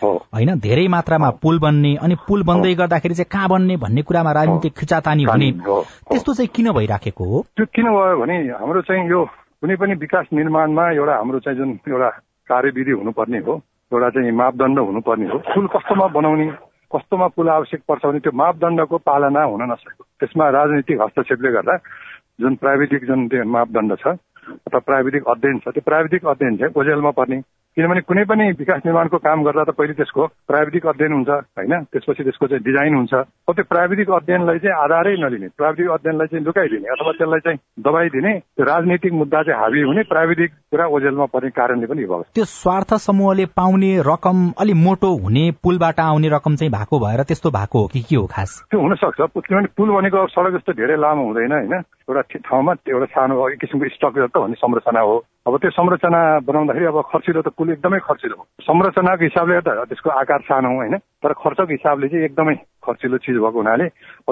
होइन 0.02 0.58
धेरै 0.60 0.86
मात्रामा 0.88 1.30
पुल 1.42 1.58
बन्ने 1.58 1.94
अनि 2.04 2.14
पुल 2.28 2.42
बन्दै 2.48 2.74
गर्दाखेरि 2.74 3.14
चाहिँ 3.14 3.30
कहाँ 3.32 3.48
बन्ने 3.48 3.76
भन्ने 3.76 4.02
कुरामा 4.02 4.32
राजनीतिक 4.32 4.72
खिचातानी 4.78 5.24
हुने 5.24 5.50
त्यस्तो 6.10 6.34
चाहिँ 6.34 6.50
किन 6.54 6.72
भइराखेको 6.72 7.24
हो? 7.24 7.40
त्यो 7.56 7.66
किन 7.74 7.86
भयो 7.86 8.16
भने 8.20 8.36
हाम्रो 8.60 8.80
चाहिँ 8.82 9.08
यो 9.10 9.24
कुनै 9.60 9.76
पनि 9.80 9.94
विकास 10.04 10.26
निर्माणमा 10.32 10.90
एउटा 10.92 11.14
हाम्रो 11.16 11.38
चाहिँ 11.40 11.58
जुन 11.58 11.70
एउटा 11.88 12.10
कार्यविधि 12.50 12.92
हुनुपर्ने 12.92 13.38
हो 13.46 13.54
एउटा 13.92 14.08
चाहिँ 14.10 14.32
मापदण्ड 14.32 14.78
हुनुपर्ने 14.78 15.26
हो। 15.30 15.38
पुल 15.54 15.66
कस्तोमा 15.74 16.06
बनाउने 16.12 16.46
कस्तोमा 16.92 17.26
पुल 17.36 17.48
आवश्यक 17.50 17.80
पर्छ 17.88 18.06
भने 18.06 18.18
त्यो 18.20 18.32
मापदण्डको 18.36 18.96
पालना 19.08 19.42
हुन 19.42 19.62
नसकेको 19.72 20.04
त्यसमा 20.20 20.48
राजनीतिक 20.58 21.00
हस्तक्षेपले 21.02 21.52
गर्दा 21.52 21.76
जुन 22.40 22.54
प्राविधिक 22.62 23.06
जुन 23.06 23.26
त्यो 23.28 23.44
मापदण्ड 23.48 23.96
छ 23.98 24.06
अथवा 24.46 24.78
प्राविधिक 24.78 25.22
अध्ययन 25.28 25.58
छ 25.58 25.74
त्यो 25.74 25.82
प्राविधिक 25.82 26.26
अध्ययन 26.26 26.56
चाहिँ 26.56 26.72
ओजेलमा 26.76 27.10
पर्ने। 27.18 27.40
किनभने 27.76 28.00
कुनै 28.00 28.24
पनि 28.24 28.44
विकास 28.58 28.80
निर्माणको 28.86 29.18
काम 29.20 29.42
गर्दा 29.44 29.64
त 29.64 29.70
पहिले 29.76 29.92
त्यसको 29.92 30.26
प्राविधिक 30.48 30.86
अध्ययन 30.86 31.12
हुन्छ 31.12 31.28
होइन? 31.28 31.72
त्यसपछि 31.92 32.22
त्यसको 32.24 32.46
चाहिँ 32.46 32.64
डिजाइन 32.64 32.94
हुन्छ। 32.94 33.14
अब 33.14 33.52
त्यो 33.54 33.64
प्राविधिक 33.68 34.10
अध्ययनलाई 34.10 34.58
चाहिँ 34.58 34.76
आधारै 34.84 35.12
नलिने 35.20 35.48
प्राविधिक 35.56 35.90
अध्ययनलाई 35.90 36.26
चाहिँ 36.26 36.44
लुकाइदिने 36.44 36.88
अथवा 36.88 37.12
त्यसलाई 37.12 37.40
चाहिँ 37.40 37.58
दबाई 37.84 38.08
दिने 38.08 38.32
त्यो 38.38 38.64
राजनीतिक 38.64 39.12
मुद्दा 39.12 39.42
चाहिँ 39.42 39.60
हाबी 39.60 39.82
हुने 39.82 40.02
प्राविधिक 40.02 40.50
कुरा 40.72 40.86
ओझेलमा 40.86 41.24
पर्ने 41.24 41.50
कारणले 41.50 41.86
पनि 41.86 42.04
भयो 42.04 42.22
त्यो 42.34 42.44
स्वार्थ 42.44 42.94
समूहले 43.06 43.46
पाउने 43.46 43.92
रकम 44.08 44.38
अलि 44.60 44.72
मोटो 44.72 45.10
हुने 45.16 45.44
पुलबाट 45.62 46.00
आउने 46.00 46.28
रकम 46.28 46.56
चाहिँ 46.56 46.72
भएको 46.72 46.98
भएर 46.98 47.22
त्यस्तो 47.28 47.50
भएको 47.50 47.78
हो 47.78 47.86
कि 47.92 48.00
के 48.00 48.16
हो 48.16 48.26
खास? 48.26 48.50
त्यो 48.70 48.80
हुन 48.80 48.94
सक्छ 48.94 49.20
किनभने 49.20 49.68
पुल 49.76 49.88
भनेको 49.90 50.26
सडक 50.26 50.56
जस्तो 50.56 50.72
धेरै 50.72 50.96
लामो 50.96 51.24
हुँदैन 51.24 51.52
होइन? 51.52 51.82
एउटा 52.08 52.22
ठाउँमा 52.38 52.72
एउटा 52.86 53.06
सानो 53.10 53.34
एक 53.50 53.58
किसिमको 53.60 53.88
स्ट्रक्चर 53.90 54.26
त 54.30 54.38
भन्ने 54.38 54.54
संरचना 54.62 55.00
हो। 55.00 55.16
अब 55.46 55.54
त्यो 55.58 55.70
संरचना 55.74 56.20
बनाउँदाखेरि 56.46 56.86
अब 56.86 56.98
खर्चिलो 57.10 57.42
त 57.42 57.48
पुल 57.58 57.70
एकदमै 57.74 57.98
खर्चिलो 57.98 58.34
हो। 58.38 58.44
संरचनाको 58.62 59.24
हिसाबले 59.26 59.60
त 59.66 59.68
त्यसको 59.90 60.10
आकार 60.10 60.40
सानो 60.46 60.70
होइन? 60.70 60.94
तर 61.02 61.32
खर्चको 61.34 61.66
हिसाबले 61.66 62.06
चाहिँ 62.08 62.24
एकदमै 62.24 62.54
खर्चिलो 62.86 63.16
चिज 63.26 63.36
भएको 63.42 63.58
हुनाले 63.58 63.86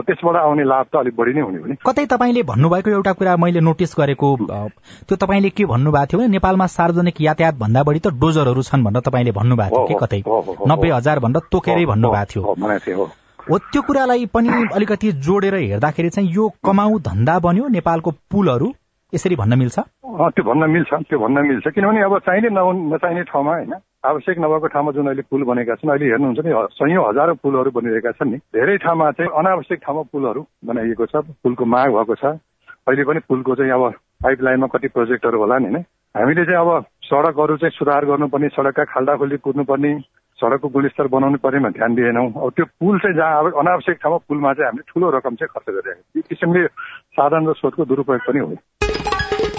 त्यसबाट 0.06 0.37
आउने 0.38 0.64
लाभ 0.70 0.87
त 0.87 0.94
अलिक 1.02 1.14
बढी 1.18 1.32
नै 1.34 1.42
हुने 1.42 1.58
हो 1.58 1.66
नि। 1.66 1.74
कतै 1.82 2.06
तपाईँले 2.14 2.42
भन्नुभएको 2.46 2.90
एउटा 2.94 3.12
कुरा 3.18 3.37
मैले 3.42 3.60
नोटिस 3.66 3.94
गरेको 3.98 4.28
त्यो 5.10 5.16
तपाईँले 5.18 5.50
के 5.50 5.64
भन्नुभएको 5.66 6.06
थियो 6.06 6.18
भने 6.22 6.30
नेपालमा 6.30 6.66
सार्वजनिक 6.78 7.18
यातायात 7.20 7.54
भन्दा 7.58 7.82
बढी 7.82 8.00
त 8.06 8.14
डोजरहरू 8.14 8.62
छन् 8.62 8.87
भनेर 8.87 9.02
तपाईँले 9.02 9.34
भन्नुभएको 9.34 9.74
थियो 9.74 9.87
कि 9.90 9.94
कतै? 9.98 10.20
नब्बे 10.70 10.88
हजार 10.94 11.18
भनेर 11.26 11.50
तोकेरै 11.50 11.84
भन्नुभएको 11.90 12.30
थियो। 12.30 13.23
हो 13.44 13.57
त्यो 13.72 13.80
कुरालाई 13.83 14.24
पनि 14.35 14.48
अलिकति 14.74 15.11
जोडेर 15.20 15.54
हेर्दाखेरि 15.54 16.11
चाहिँ 16.11 16.28
यो 16.33 16.48
कमाउ 16.64 16.98
धन्दा 17.04 17.38
बन्यो 17.44 17.66
नेपालको 17.68 18.11
पुलहरू 18.33 18.68
यसरी 19.12 19.37
भन्न 19.37 19.59
मिल्छ? 19.59 19.76
त्यो 20.33 20.44
भन्न 20.44 20.70
मिल्छ 20.70 20.92
त्यो 21.09 21.18
भन्न 21.20 21.44
मिल्छ। 21.48 21.68
किनभने 21.68 22.02
अब 22.04 22.18
चाहिने 22.24 22.48
नचाहिने 22.48 23.22
ठाउँमा 23.28 23.52
होइन 23.52 23.74
आवश्यक 24.04 24.38
नभएको 24.40 24.66
ठाउँमा 24.72 24.92
जुन 24.96 25.07
अहिले 25.07 25.22
पुल 25.28 25.44
बनेका 25.44 25.74
छन् 25.76 25.90
अहिले 25.92 26.09
हेर्नुहुन्छ 26.09 26.40
नि 26.40 26.52
सयौँ 26.72 27.04
हजारौँ 27.09 27.37
पुलहरू 27.44 27.70
बनिरहेका 27.76 28.12
छन् 28.16 28.33
नि। 28.33 28.38
धेरै 28.57 28.76
ठाउँमा 28.80 29.11
चाहिँ 29.12 29.30
अनावश्यक 29.38 29.80
ठाउँमा 29.85 30.02
पुलहरू 30.12 30.46
बनाइएको 30.64 31.07
छ 31.12 31.14
पुलको 31.44 31.64
माग 31.68 31.92
भएको 31.92 32.14
छ। 32.16 32.24
अहिले 32.88 33.04
पनि 33.04 33.20
पुलको 33.28 33.54
चाहिँ 33.61 33.72
अब 33.76 33.85
पाइपलाइनमा 34.24 34.66
कति 34.72 34.88
प्रोजेक्टहरू 34.88 35.38
होला 35.38 35.59
नि 35.59 35.68
होइन? 35.68 35.85
हामीले 36.16 36.44
चाहिँ 36.48 36.61
अब 36.64 36.70
सडकहरू 37.12 37.57
चाहिँ 37.61 37.76
सुधार 37.76 38.04
गर्नुपर्ने 38.09 38.48
सडकका 38.57 38.85
खाल्डा 38.88 39.16
खुल्डी 39.20 39.37
कुद्नुपर्ने 39.44 39.92
सडकको 40.40 40.68
गुणस्तर 40.68 41.07
बनाउनु 41.07 41.38
पर्नेमा 41.38 41.68
ध्यान 41.70 41.94
दिएनौँ। 41.94 42.27
अब 42.27 42.51
त्यो 42.57 42.64
पुल 42.81 42.99
चाहिँ 42.99 43.16
जहाँ 43.16 43.51
अनावश्यक 43.55 43.97
ठाउँमा 44.03 44.18
पुलमा 44.29 44.53
चाहिँ 44.55 44.66
हामीले 44.66 44.87
ठुलो 44.90 45.11
रकम 45.11 45.35
चाहिँ 45.35 45.53
खर्च 45.55 45.66
गरिरहेको 45.75 46.18
यो 46.18 46.23
किसिमले 46.29 46.66
साधन 47.14 47.42
र 47.49 47.53
स्रोतको 47.55 47.85
दुरूपयोग 47.85 48.20
पनि 48.29 48.38
हो। 48.38 48.55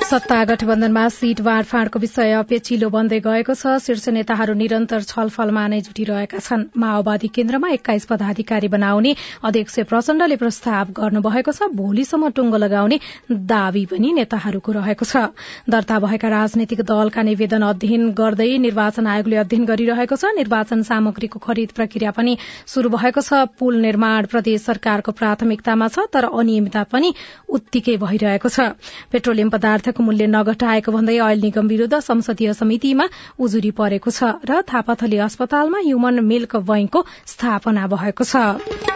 सत्ता 0.06 0.44
गठबन्धनमा 0.46 1.08
सीट 1.10 1.40
बाँडफाँडको 1.42 2.00
विषय 2.00 2.42
पेचिलो 2.46 2.90
बन्दै 2.94 3.20
गएको 3.26 3.54
छ। 3.58 3.82
शीर्ष 3.82 4.06
नेताहरू 4.14 4.54
निरन्तर 4.54 5.02
छलफलमा 5.02 5.64
नै 5.68 5.80
जुटिरहेका 5.82 6.38
छन्। 6.38 6.66
माओवादी 6.78 7.28
केन्द्रमा 7.34 7.70
एक्काइस 7.74 8.06
पदाधिकारी 8.06 8.68
बनाउने 8.70 9.16
अध्यक्ष 9.42 9.80
प्रचण्डले 9.90 10.36
प्रस्ताव 10.38 10.92
गर्नुभएको 10.94 11.52
छ। 11.52 11.70
भोलिसम्म 11.74 12.30
टुङ्गो 12.38 12.58
लगाउने 12.58 13.00
दावी 13.34 13.86
पनि 13.90 14.12
नेताहरूको 14.14 14.72
रहेको 14.78 15.06
छ। 15.06 15.34
दर्ता 15.66 15.98
भएका 15.98 16.30
राजनैतिक 16.30 16.86
दलका 16.86 17.22
निवेदन 17.26 17.66
अध्ययन 17.66 18.14
गर्दै 18.14 18.50
निर्वाचन 18.62 19.10
आयोगले 19.10 19.42
अध्ययन 19.42 19.66
गरिरहेको 19.66 20.16
छ। 20.16 20.38
निर्वाचन 20.38 20.86
सामग्रीको 20.86 21.42
खरिद 21.42 21.74
प्रक्रिया 21.74 22.12
पनि 22.14 22.38
शुरू 22.70 22.94
भएको 22.94 23.26
छ। 23.26 23.50
पुल 23.58 23.82
निर्माण 23.82 24.30
प्रदेश 24.30 24.70
सरकारको 24.70 25.18
प्राथमिकतामा 25.18 25.90
छ 25.90 26.06
तर 26.14 26.30
अनियमितता 26.30 26.86
पनि 26.94 27.14
उत्तिकै 27.50 27.98
भइरहेको 27.98 28.54
छ। 28.54 28.70
पेट्रोलियम 29.10 29.50
पदार्थ 29.50 29.94
तेलको 29.96 30.05
मूल्य 30.06 30.28
नघटाएको 30.30 30.92
भन्दै 30.92 31.18
अयल 31.20 31.42
निगम 31.42 31.68
विरूद्ध 31.68 32.00
संसदीय 32.02 32.54
समितिमा 32.56 33.06
उजुरी 33.40 33.72
परेको 33.78 34.12
छ 34.12 34.32
र 34.46 34.62
थापाथली 34.64 35.18
अस्पतालमा 35.26 35.80
ह्युमन 35.86 36.24
मिल्क 36.26 36.56
बैंकको 36.68 37.06
स्थापना 37.28 37.88
भएको 37.94 38.24
छ। 38.26 38.36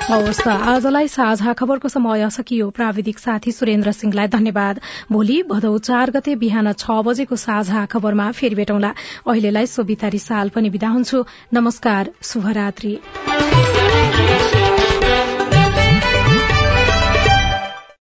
आजलाई 0.09 1.07
साझा 1.07 1.53
खबरको 1.53 1.89
समय 1.89 2.29
सकियो। 2.31 2.69
प्राविधिक 2.71 3.19
साथी 3.19 3.51
सुरेन्द्र 3.51 3.91
सिंहलाई 3.91 4.27
धन्यवाद। 4.27 4.79
भोलि 5.11 5.37
भदौ 5.49 5.77
चार 5.89 6.11
गते 6.11 6.35
बिहान 6.43 6.71
छ 6.73 7.01
बजेको 7.05 7.35
साझा 7.37 7.85
खबरमा 7.85 8.31
फेरि 8.33 8.55
भेटौँला। 8.55 8.93
अहिलेलाई 9.27 9.65
सोभितारी 9.67 10.19
साल 10.19 10.49
पनि 10.49 10.69
विदा 10.69 10.89
हुन्छु। 10.89 11.25
नमस्कार 11.53 12.11
शुभरात्री। 12.23 12.93